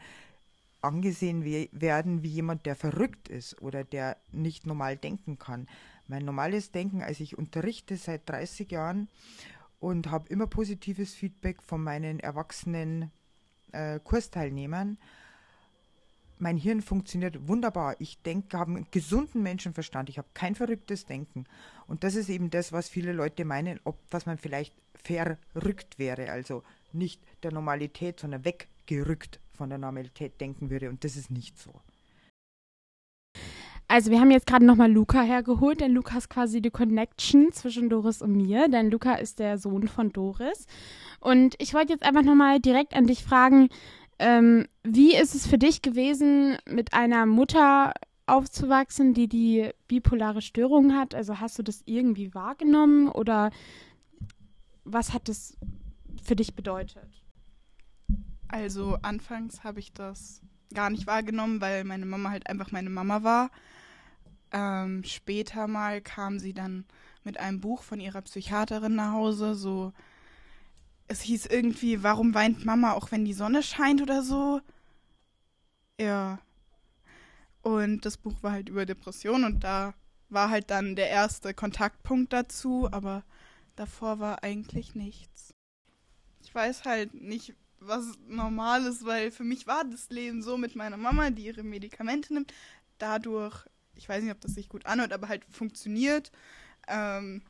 angesehen 0.80 1.44
we 1.44 1.68
werden 1.72 2.22
wie 2.22 2.28
jemand, 2.28 2.64
der 2.64 2.76
verrückt 2.76 3.28
ist 3.28 3.60
oder 3.60 3.84
der 3.84 4.16
nicht 4.32 4.66
normal 4.66 4.96
denken 4.96 5.38
kann. 5.38 5.68
Mein 6.06 6.24
normales 6.24 6.70
Denken, 6.70 7.02
also 7.02 7.22
ich 7.22 7.36
unterrichte 7.36 7.96
seit 7.96 8.28
30 8.28 8.70
Jahren 8.70 9.08
und 9.80 10.10
habe 10.10 10.28
immer 10.28 10.46
positives 10.46 11.14
Feedback 11.14 11.62
von 11.62 11.82
meinen 11.82 12.20
erwachsenen 12.20 13.10
äh, 13.72 14.00
Kursteilnehmern. 14.02 14.98
Mein 16.38 16.58
Hirn 16.58 16.82
funktioniert 16.82 17.48
wunderbar. 17.48 17.96
Ich 17.98 18.20
denke, 18.22 18.58
habe 18.58 18.72
einen 18.72 18.86
gesunden 18.90 19.42
Menschenverstand. 19.42 20.10
Ich 20.10 20.18
habe 20.18 20.28
kein 20.34 20.54
verrücktes 20.54 21.06
Denken. 21.06 21.44
Und 21.86 22.04
das 22.04 22.14
ist 22.14 22.28
eben 22.28 22.50
das, 22.50 22.72
was 22.72 22.88
viele 22.88 23.12
Leute 23.12 23.44
meinen, 23.44 23.80
ob 23.84 23.96
dass 24.10 24.26
man 24.26 24.36
vielleicht 24.36 24.74
verrückt 25.02 25.98
wäre, 25.98 26.30
also 26.30 26.62
nicht 26.92 27.22
der 27.42 27.52
Normalität, 27.52 28.20
sondern 28.20 28.44
weggerückt 28.44 29.40
von 29.54 29.70
der 29.70 29.78
Normalität 29.78 30.40
denken 30.40 30.68
würde. 30.70 30.90
Und 30.90 31.04
das 31.04 31.16
ist 31.16 31.30
nicht 31.30 31.58
so. 31.58 31.72
Also 33.88 34.10
wir 34.10 34.20
haben 34.20 34.30
jetzt 34.32 34.46
gerade 34.46 34.64
nochmal 34.64 34.90
Luca 34.90 35.22
hergeholt, 35.22 35.80
denn 35.80 35.92
Luca 35.92 36.18
ist 36.18 36.28
quasi 36.28 36.60
die 36.60 36.70
Connection 36.70 37.52
zwischen 37.52 37.88
Doris 37.88 38.20
und 38.20 38.32
mir, 38.32 38.68
denn 38.68 38.90
Luca 38.90 39.14
ist 39.14 39.38
der 39.38 39.58
Sohn 39.58 39.86
von 39.86 40.12
Doris. 40.12 40.66
Und 41.20 41.54
ich 41.58 41.72
wollte 41.72 41.92
jetzt 41.92 42.04
einfach 42.04 42.22
nochmal 42.22 42.60
direkt 42.60 42.94
an 42.94 43.06
dich 43.06 43.22
fragen, 43.22 43.68
ähm, 44.18 44.66
wie 44.82 45.14
ist 45.14 45.34
es 45.34 45.46
für 45.46 45.58
dich 45.58 45.82
gewesen, 45.82 46.56
mit 46.68 46.94
einer 46.94 47.26
Mutter 47.26 47.92
aufzuwachsen, 48.26 49.14
die 49.14 49.28
die 49.28 49.70
bipolare 49.86 50.42
Störung 50.42 50.94
hat? 50.94 51.14
Also 51.14 51.38
hast 51.38 51.58
du 51.58 51.62
das 51.62 51.82
irgendwie 51.84 52.34
wahrgenommen 52.34 53.08
oder 53.08 53.50
was 54.84 55.12
hat 55.12 55.28
das 55.28 55.56
für 56.24 56.34
dich 56.34 56.54
bedeutet? 56.54 57.22
Also 58.48 58.98
anfangs 59.02 59.64
habe 59.64 59.80
ich 59.80 59.92
das 59.92 60.40
gar 60.74 60.90
nicht 60.90 61.06
wahrgenommen, 61.06 61.60
weil 61.60 61.84
meine 61.84 62.06
Mama 62.06 62.30
halt 62.30 62.48
einfach 62.48 62.72
meine 62.72 62.90
Mama 62.90 63.22
war. 63.22 63.50
Ähm, 64.56 65.04
später 65.04 65.66
mal 65.66 66.00
kam 66.00 66.38
sie 66.38 66.54
dann 66.54 66.86
mit 67.24 67.38
einem 67.38 67.60
Buch 67.60 67.82
von 67.82 68.00
ihrer 68.00 68.22
Psychiaterin 68.22 68.94
nach 68.94 69.12
Hause, 69.12 69.54
so 69.54 69.92
es 71.08 71.20
hieß 71.20 71.46
irgendwie, 71.46 72.02
warum 72.02 72.32
weint 72.32 72.64
Mama 72.64 72.92
auch 72.92 73.12
wenn 73.12 73.26
die 73.26 73.34
Sonne 73.34 73.62
scheint 73.62 74.00
oder 74.00 74.22
so. 74.22 74.62
Ja. 76.00 76.38
Und 77.60 78.06
das 78.06 78.16
Buch 78.16 78.42
war 78.42 78.52
halt 78.52 78.70
über 78.70 78.86
Depression 78.86 79.44
und 79.44 79.62
da 79.62 79.92
war 80.30 80.48
halt 80.48 80.70
dann 80.70 80.96
der 80.96 81.10
erste 81.10 81.52
Kontaktpunkt 81.52 82.32
dazu, 82.32 82.88
aber 82.90 83.24
davor 83.76 84.20
war 84.20 84.42
eigentlich 84.42 84.94
nichts. 84.94 85.54
Ich 86.40 86.54
weiß 86.54 86.84
halt 86.84 87.12
nicht, 87.12 87.54
was 87.78 88.18
normal 88.26 88.86
ist, 88.86 89.04
weil 89.04 89.30
für 89.30 89.44
mich 89.44 89.66
war 89.66 89.84
das 89.84 90.08
Leben 90.08 90.42
so 90.42 90.56
mit 90.56 90.76
meiner 90.76 90.96
Mama, 90.96 91.28
die 91.28 91.44
ihre 91.44 91.62
Medikamente 91.62 92.32
nimmt, 92.32 92.54
dadurch, 92.98 93.66
ich 93.96 94.08
weiß 94.08 94.22
nicht, 94.22 94.32
ob 94.32 94.40
das 94.40 94.54
sich 94.54 94.68
gut 94.68 94.86
anhört, 94.86 95.12
aber 95.12 95.28
halt 95.28 95.44
funktioniert, 95.50 96.30
ähm, 96.88 97.42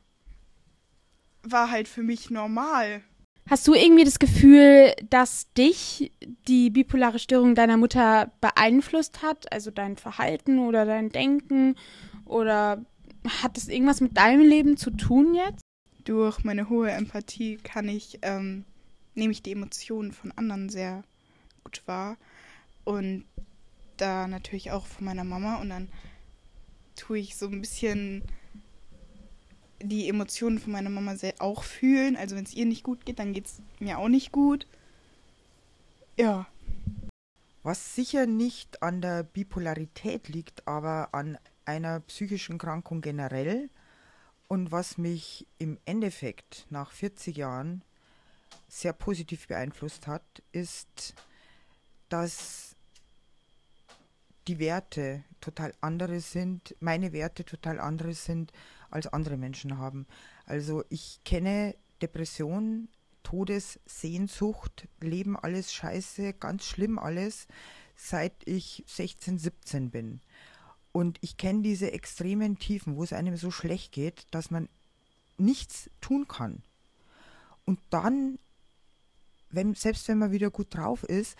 war 1.43 1.69
halt 1.71 1.87
für 1.87 2.03
mich 2.03 2.29
normal. 2.29 3.01
Hast 3.49 3.67
du 3.67 3.73
irgendwie 3.73 4.03
das 4.03 4.19
Gefühl, 4.19 4.93
dass 5.09 5.51
dich 5.53 6.11
die 6.47 6.69
bipolare 6.69 7.19
Störung 7.19 7.55
deiner 7.55 7.77
Mutter 7.77 8.31
beeinflusst 8.41 9.21
hat? 9.21 9.51
Also 9.53 9.71
dein 9.71 9.95
Verhalten 9.95 10.59
oder 10.59 10.85
dein 10.85 11.09
Denken? 11.09 11.75
Oder 12.25 12.83
hat 13.41 13.57
es 13.57 13.69
irgendwas 13.69 14.01
mit 14.01 14.17
deinem 14.17 14.41
Leben 14.41 14.75
zu 14.75 14.91
tun 14.91 15.33
jetzt? 15.33 15.61
Durch 16.03 16.43
meine 16.43 16.67
hohe 16.67 16.91
Empathie 16.91 17.57
kann 17.57 17.87
ich 17.87 18.19
ähm, 18.21 18.65
nehme 19.17 19.31
ich 19.31 19.41
die 19.41 19.51
Emotionen 19.51 20.11
von 20.13 20.31
anderen 20.33 20.69
sehr 20.69 21.03
gut 21.63 21.81
wahr. 21.85 22.17
Und 22.85 23.25
da 23.97 24.27
natürlich 24.27 24.71
auch 24.71 24.85
von 24.85 25.05
meiner 25.05 25.23
Mama. 25.23 25.55
Und 25.55 25.69
dann 25.69 25.89
tue 26.97 27.19
ich 27.19 27.37
so 27.37 27.47
ein 27.47 27.61
bisschen 27.61 28.23
die 29.81 30.09
Emotionen 30.09 30.59
von 30.59 30.73
meiner 30.73 30.89
Mama 30.89 31.15
auch 31.39 31.63
fühlen. 31.63 32.15
Also 32.15 32.35
wenn 32.35 32.43
es 32.43 32.53
ihr 32.53 32.65
nicht 32.65 32.83
gut 32.83 33.05
geht, 33.05 33.19
dann 33.19 33.33
geht 33.33 33.45
es 33.45 33.61
mir 33.79 33.99
auch 33.99 34.09
nicht 34.09 34.31
gut. 34.31 34.67
Ja. 36.17 36.47
Was 37.63 37.95
sicher 37.95 38.25
nicht 38.25 38.81
an 38.81 39.01
der 39.01 39.23
Bipolarität 39.23 40.29
liegt, 40.29 40.67
aber 40.67 41.13
an 41.13 41.37
einer 41.65 41.99
psychischen 42.01 42.57
Krankung 42.57 43.01
generell 43.01 43.69
und 44.47 44.71
was 44.71 44.97
mich 44.97 45.45
im 45.59 45.77
Endeffekt 45.85 46.65
nach 46.69 46.91
40 46.91 47.35
Jahren 47.35 47.83
sehr 48.67 48.93
positiv 48.93 49.47
beeinflusst 49.47 50.07
hat, 50.07 50.23
ist, 50.51 51.13
dass 52.09 52.66
die 54.47 54.59
Werte 54.59 55.23
total 55.41 55.73
andere 55.81 56.19
sind, 56.19 56.75
meine 56.79 57.11
Werte 57.13 57.43
total 57.45 57.79
andere 57.79 58.13
sind, 58.13 58.51
als 58.89 59.07
andere 59.07 59.37
Menschen 59.37 59.77
haben. 59.77 60.07
Also 60.45 60.83
ich 60.89 61.19
kenne 61.25 61.75
Depression, 62.01 62.87
Todessehnsucht, 63.23 64.87
Leben 65.01 65.37
alles 65.37 65.73
scheiße, 65.73 66.33
ganz 66.33 66.63
schlimm 66.63 66.97
alles, 66.97 67.47
seit 67.95 68.33
ich 68.45 68.83
16, 68.87 69.37
17 69.37 69.91
bin. 69.91 70.21
Und 70.93 71.17
ich 71.21 71.37
kenne 71.37 71.61
diese 71.61 71.91
extremen 71.91 72.57
Tiefen, 72.57 72.95
wo 72.95 73.03
es 73.03 73.13
einem 73.13 73.35
so 73.35 73.51
schlecht 73.51 73.91
geht, 73.91 74.25
dass 74.31 74.49
man 74.49 74.69
nichts 75.37 75.89
tun 75.99 76.27
kann. 76.27 76.63
Und 77.65 77.79
dann 77.89 78.39
wenn, 79.49 79.75
selbst 79.75 80.07
wenn 80.07 80.17
man 80.17 80.31
wieder 80.31 80.49
gut 80.49 80.73
drauf 80.75 81.03
ist, 81.03 81.37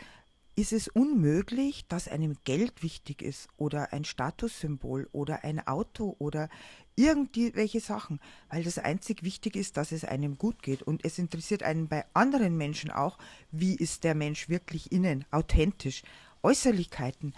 ist 0.58 0.74
es 0.74 0.88
unmöglich, 0.88 1.86
dass 1.88 2.08
einem 2.08 2.36
Geld 2.44 2.82
wichtig 2.82 3.22
ist 3.22 3.48
oder 3.58 3.94
ein 3.94 4.04
Statussymbol 4.04 5.08
oder 5.12 5.44
ein 5.44 5.66
Auto 5.66 6.16
oder 6.18 6.50
irgendwelche 6.96 7.80
Sachen, 7.80 8.20
weil 8.50 8.64
das 8.64 8.80
einzig 8.80 9.22
wichtig 9.22 9.56
ist, 9.56 9.78
dass 9.78 9.92
es 9.92 10.04
einem 10.04 10.40
gut 10.40 10.64
geht. 10.64 10.82
Und 10.82 11.06
es 11.06 11.20
interessiert 11.20 11.62
einen 11.62 11.88
bei 11.88 12.06
anderen 12.16 12.58
Menschen 12.58 12.90
auch, 12.90 13.20
wie 13.52 13.76
ist 13.76 14.04
der 14.04 14.16
Mensch 14.16 14.50
wirklich 14.50 14.92
innen, 14.92 15.26
authentisch. 15.30 16.02
Äußerlichkeiten 16.42 17.36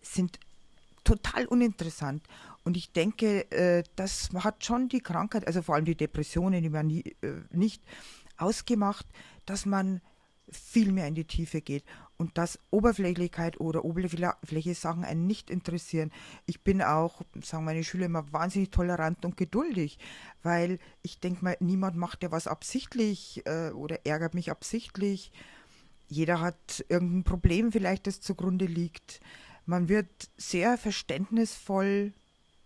sind 0.00 0.40
total 1.04 1.44
uninteressant. 1.44 2.22
Und 2.64 2.78
ich 2.78 2.90
denke, 2.90 3.50
äh, 3.50 3.84
das 3.96 4.30
hat 4.32 4.64
schon 4.64 4.88
die 4.88 5.00
Krankheit, 5.00 5.46
also 5.46 5.60
vor 5.60 5.74
allem 5.74 5.84
die 5.84 5.94
Depressionen, 5.94 6.62
die 6.62 6.70
man 6.70 6.86
nie, 6.86 7.04
äh, 7.20 7.34
nicht 7.50 7.82
ausgemacht, 8.38 9.06
dass 9.44 9.66
man 9.66 10.00
viel 10.48 10.92
mehr 10.92 11.08
in 11.08 11.14
die 11.14 11.24
Tiefe 11.24 11.60
geht 11.60 11.84
und 12.16 12.38
dass 12.38 12.58
Oberflächlichkeit 12.70 13.60
oder 13.60 13.84
Oberfläche 13.84 14.74
Sachen 14.74 15.04
einen 15.04 15.26
nicht 15.26 15.50
interessieren. 15.50 16.12
Ich 16.46 16.62
bin 16.62 16.82
auch, 16.82 17.22
sagen 17.42 17.64
meine 17.64 17.84
Schüler 17.84 18.06
immer, 18.06 18.32
wahnsinnig 18.32 18.70
tolerant 18.70 19.24
und 19.24 19.36
geduldig, 19.36 19.98
weil 20.42 20.78
ich 21.02 21.18
denke 21.20 21.44
mal, 21.44 21.56
niemand 21.60 21.96
macht 21.96 22.22
ja 22.22 22.30
was 22.30 22.46
absichtlich 22.46 23.42
äh, 23.46 23.70
oder 23.70 24.06
ärgert 24.06 24.34
mich 24.34 24.50
absichtlich. 24.50 25.32
Jeder 26.08 26.40
hat 26.40 26.84
irgendein 26.88 27.24
Problem 27.24 27.72
vielleicht, 27.72 28.06
das 28.06 28.20
zugrunde 28.20 28.66
liegt. 28.66 29.20
Man 29.64 29.88
wird 29.88 30.30
sehr 30.36 30.78
verständnisvoll, 30.78 32.12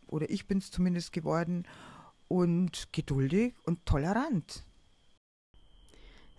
oder 0.06 0.28
ich 0.28 0.46
bin 0.46 0.58
es 0.58 0.70
zumindest 0.70 1.12
geworden, 1.12 1.66
und 2.28 2.92
geduldig 2.92 3.54
und 3.64 3.84
tolerant. 3.86 4.64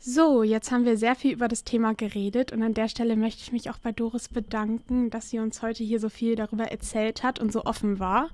So, 0.04 0.42
jetzt 0.42 0.72
haben 0.72 0.84
wir 0.84 0.98
sehr 0.98 1.14
viel 1.14 1.32
über 1.32 1.48
das 1.48 1.64
Thema 1.64 1.94
geredet 1.94 2.52
und 2.52 2.64
an 2.64 2.74
der 2.74 2.88
Stelle 2.88 3.16
möchte 3.16 3.44
ich 3.44 3.52
mich 3.52 3.70
auch 3.70 3.78
bei 3.78 3.92
Doris 3.92 4.30
bedanken, 4.30 5.12
dass 5.12 5.30
sie 5.30 5.38
uns 5.38 5.62
heute 5.62 5.84
hier 5.84 6.00
so 6.00 6.10
viel 6.10 6.36
darüber 6.36 6.72
erzählt 6.72 7.22
hat 7.22 7.40
und 7.40 7.52
so 7.54 7.66
offen 7.66 8.00
war. 8.00 8.32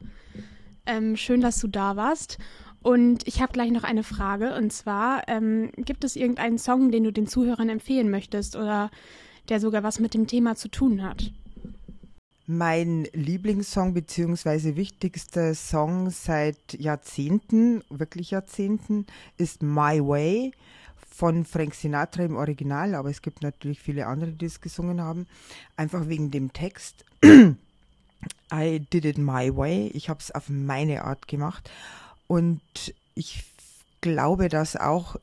Ähm, 0.85 1.17
schön, 1.17 1.41
dass 1.41 1.59
du 1.59 1.67
da 1.67 1.97
warst. 1.97 2.37
Und 2.81 3.27
ich 3.27 3.41
habe 3.41 3.51
gleich 3.51 3.71
noch 3.71 3.83
eine 3.83 4.03
Frage. 4.03 4.55
Und 4.55 4.71
zwar, 4.71 5.27
ähm, 5.27 5.71
gibt 5.75 6.05
es 6.05 6.15
irgendeinen 6.15 6.57
Song, 6.57 6.89
den 6.89 7.03
du 7.03 7.11
den 7.11 7.27
Zuhörern 7.27 7.67
empfehlen 7.67 8.09
möchtest 8.09 8.55
oder 8.55 8.89
der 9.49 9.59
sogar 9.59 9.83
was 9.83 9.99
mit 9.99 10.13
dem 10.13 10.25
Thema 10.25 10.55
zu 10.55 10.69
tun 10.69 11.03
hat? 11.03 11.33
Mein 12.45 13.09
Lieblingssong 13.11 13.93
bzw. 13.93 14.77
wichtigster 14.77 15.53
Song 15.53 16.11
seit 16.11 16.79
Jahrzehnten, 16.79 17.83
wirklich 17.89 18.31
Jahrzehnten, 18.31 19.05
ist 19.35 19.61
My 19.61 19.99
Way 19.99 20.53
von 21.17 21.45
Frank 21.45 21.73
Sinatra 21.73 22.23
im 22.23 22.35
Original, 22.35 22.93
aber 22.93 23.09
es 23.09 23.23
gibt 23.23 23.41
natürlich 23.41 23.79
viele 23.79 24.05
andere, 24.05 24.33
die 24.33 24.45
es 24.45 24.61
gesungen 24.61 25.01
haben. 25.01 25.25
Einfach 25.75 26.07
wegen 26.07 26.29
dem 26.29 26.53
Text. 26.53 27.05
I 28.53 28.79
did 28.93 29.03
it 29.03 29.17
my 29.17 29.55
way. 29.55 29.87
Ich 29.95 30.09
habe 30.09 30.19
es 30.19 30.29
auf 30.29 30.47
meine 30.47 31.05
Art 31.05 31.27
gemacht. 31.27 31.71
Und 32.27 32.61
ich 33.15 33.45
glaube, 34.01 34.47
dass 34.47 34.75
auch 34.75 35.15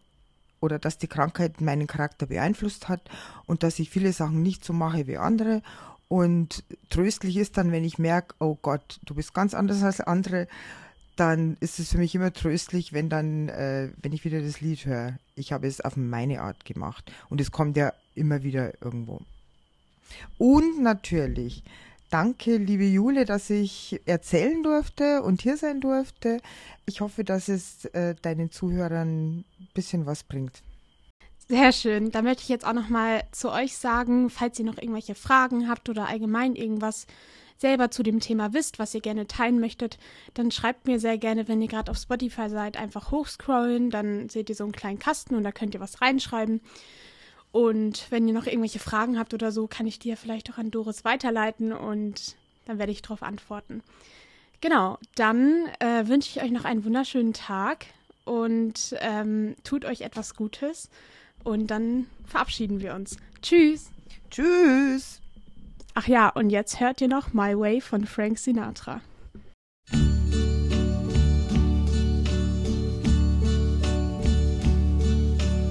oder 0.61 0.81
dass 0.81 0.99
die 0.99 1.07
Krankheit 1.07 1.61
meinen 1.61 1.87
Charakter 1.87 2.27
beeinflusst 2.27 2.89
hat 2.89 3.03
und 3.47 3.63
dass 3.63 3.79
ich 3.79 3.89
viele 3.89 4.13
Sachen 4.13 4.43
nicht 4.43 4.65
so 4.65 4.73
mache 4.73 5.07
wie 5.07 5.19
andere 5.19 5.63
und 6.09 6.65
tröstlich 6.91 7.37
ist 7.37 7.57
dann, 7.57 7.71
wenn 7.71 7.85
ich 7.85 7.99
merke, 7.99 8.35
oh 8.41 8.57
Gott, 8.61 8.99
du 9.05 9.15
bist 9.15 9.33
ganz 9.33 9.55
anders 9.55 9.83
als 9.83 10.01
andere, 10.01 10.49
dann 11.17 11.57
ist 11.61 11.79
es 11.79 11.93
für 11.93 11.99
mich 11.99 12.15
immer 12.15 12.33
tröstlich, 12.33 12.93
wenn 12.93 13.09
dann, 13.09 13.49
äh, 13.49 13.91
wenn 14.03 14.13
ich 14.13 14.25
wieder 14.25 14.41
das 14.41 14.61
Lied 14.61 14.85
höre. 14.85 15.19
Ich 15.37 15.53
habe 15.53 15.67
es 15.67 15.81
auf 15.81 15.97
meine 15.97 16.41
Art 16.41 16.65
gemacht. 16.65 17.11
Und 17.29 17.41
es 17.41 17.51
kommt 17.51 17.77
ja 17.77 17.93
immer 18.15 18.43
wieder 18.43 18.73
irgendwo. 18.83 19.21
Und 20.39 20.83
natürlich, 20.83 21.63
danke, 22.11 22.57
liebe 22.57 22.85
Jule, 22.85 23.25
dass 23.25 23.51
ich 23.51 24.01
erzählen 24.07 24.63
durfte 24.63 25.23
und 25.23 25.43
hier 25.43 25.57
sein 25.57 25.81
durfte. 25.81 26.41
Ich 26.87 27.01
hoffe, 27.01 27.25
dass 27.25 27.49
es 27.49 27.85
äh, 27.87 28.15
deinen 28.21 28.51
Zuhörern 28.51 29.39
ein 29.39 29.69
bisschen 29.75 30.07
was 30.07 30.25
bringt. 30.25 30.63
Sehr 31.49 31.73
schön. 31.73 32.11
Da 32.11 32.23
möchte 32.23 32.43
ich 32.43 32.49
jetzt 32.49 32.67
auch 32.67 32.73
noch 32.73 32.89
mal 32.89 33.23
zu 33.31 33.53
euch 33.53 33.77
sagen, 33.77 34.31
falls 34.31 34.59
ihr 34.59 34.65
noch 34.65 34.79
irgendwelche 34.79 35.15
Fragen 35.15 35.69
habt 35.69 35.89
oder 35.89 36.09
allgemein 36.09 36.55
irgendwas 36.57 37.07
selber 37.57 37.91
zu 37.91 38.03
dem 38.03 38.21
Thema 38.21 38.53
wisst, 38.53 38.79
was 38.79 38.95
ihr 38.95 39.01
gerne 39.01 39.27
teilen 39.27 39.61
möchtet, 39.61 39.99
dann 40.35 40.51
schreibt 40.51 40.87
mir 40.87 40.99
sehr 40.99 41.19
gerne, 41.19 41.49
wenn 41.49 41.63
ihr 41.63 41.69
gerade 41.69 41.91
auf 41.91 41.99
Spotify 41.99 42.49
seid, 42.49 42.77
einfach 42.77 43.11
hochscrollen, 43.11 43.91
dann 43.91 44.29
seht 44.29 44.49
ihr 44.49 44.55
so 44.55 44.65
einen 44.65 44.73
kleinen 44.73 44.99
Kasten 44.99 45.35
und 45.35 45.45
da 45.45 45.53
könnt 45.53 45.75
ihr 45.75 45.81
was 45.81 46.01
reinschreiben. 46.01 46.61
Und 47.53 48.07
wenn 48.11 48.27
ihr 48.27 48.35
noch 48.35 48.47
irgendwelche 48.47 48.81
Fragen 48.81 49.19
habt 49.19 49.33
oder 49.33 49.53
so, 49.53 49.69
kann 49.69 49.87
ich 49.87 50.01
die 50.01 50.09
ja 50.09 50.17
vielleicht 50.17 50.53
auch 50.53 50.59
an 50.59 50.73
Doris 50.73 51.05
weiterleiten 51.05 51.73
und 51.73 52.37
dann 52.67 52.79
werde 52.79 52.93
ich 52.93 53.03
darauf 53.03 53.23
antworten. 53.23 53.83
Genau, 54.61 54.99
dann 55.15 55.69
äh, 55.79 56.09
wünsche 56.09 56.31
ich 56.31 56.43
euch 56.43 56.51
noch 56.51 56.65
einen 56.65 56.85
wunderschönen 56.85 57.33
Tag 57.33 57.87
und 58.25 58.97
ähm, 59.01 59.55
tut 59.63 59.85
euch 59.85 60.01
etwas 60.01 60.35
Gutes. 60.35 60.91
Und 61.45 61.69
dann 61.69 62.07
verabschieden 62.27 62.81
wir 62.81 62.95
uns. 62.95 63.19
Tschüss. 63.43 63.91
Tschüss. 64.31 65.21
Ach 65.97 66.09
ja, 66.09 66.29
und 66.29 66.51
jetzt 66.51 66.81
hört 66.81 67.01
ihr 67.01 67.09
noch 67.09 67.33
My 67.33 67.57
Way 67.57 67.81
von 67.81 68.05
Frank 68.05 68.37
Sinatra. 68.39 69.01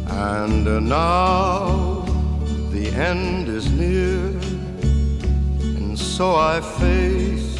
And 0.08 0.66
now 0.88 2.06
the 2.72 2.88
end 2.96 3.50
is 3.50 3.70
near, 3.72 4.32
and 5.76 6.00
so 6.00 6.36
I 6.38 6.62
face 6.62 7.60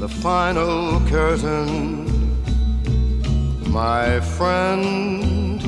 the 0.00 0.08
final 0.08 1.00
curtain. 1.10 2.06
My 3.70 4.20
friend 4.20 5.62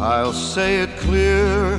I'll 0.00 0.32
say 0.32 0.82
it 0.82 0.90
clear, 0.98 1.78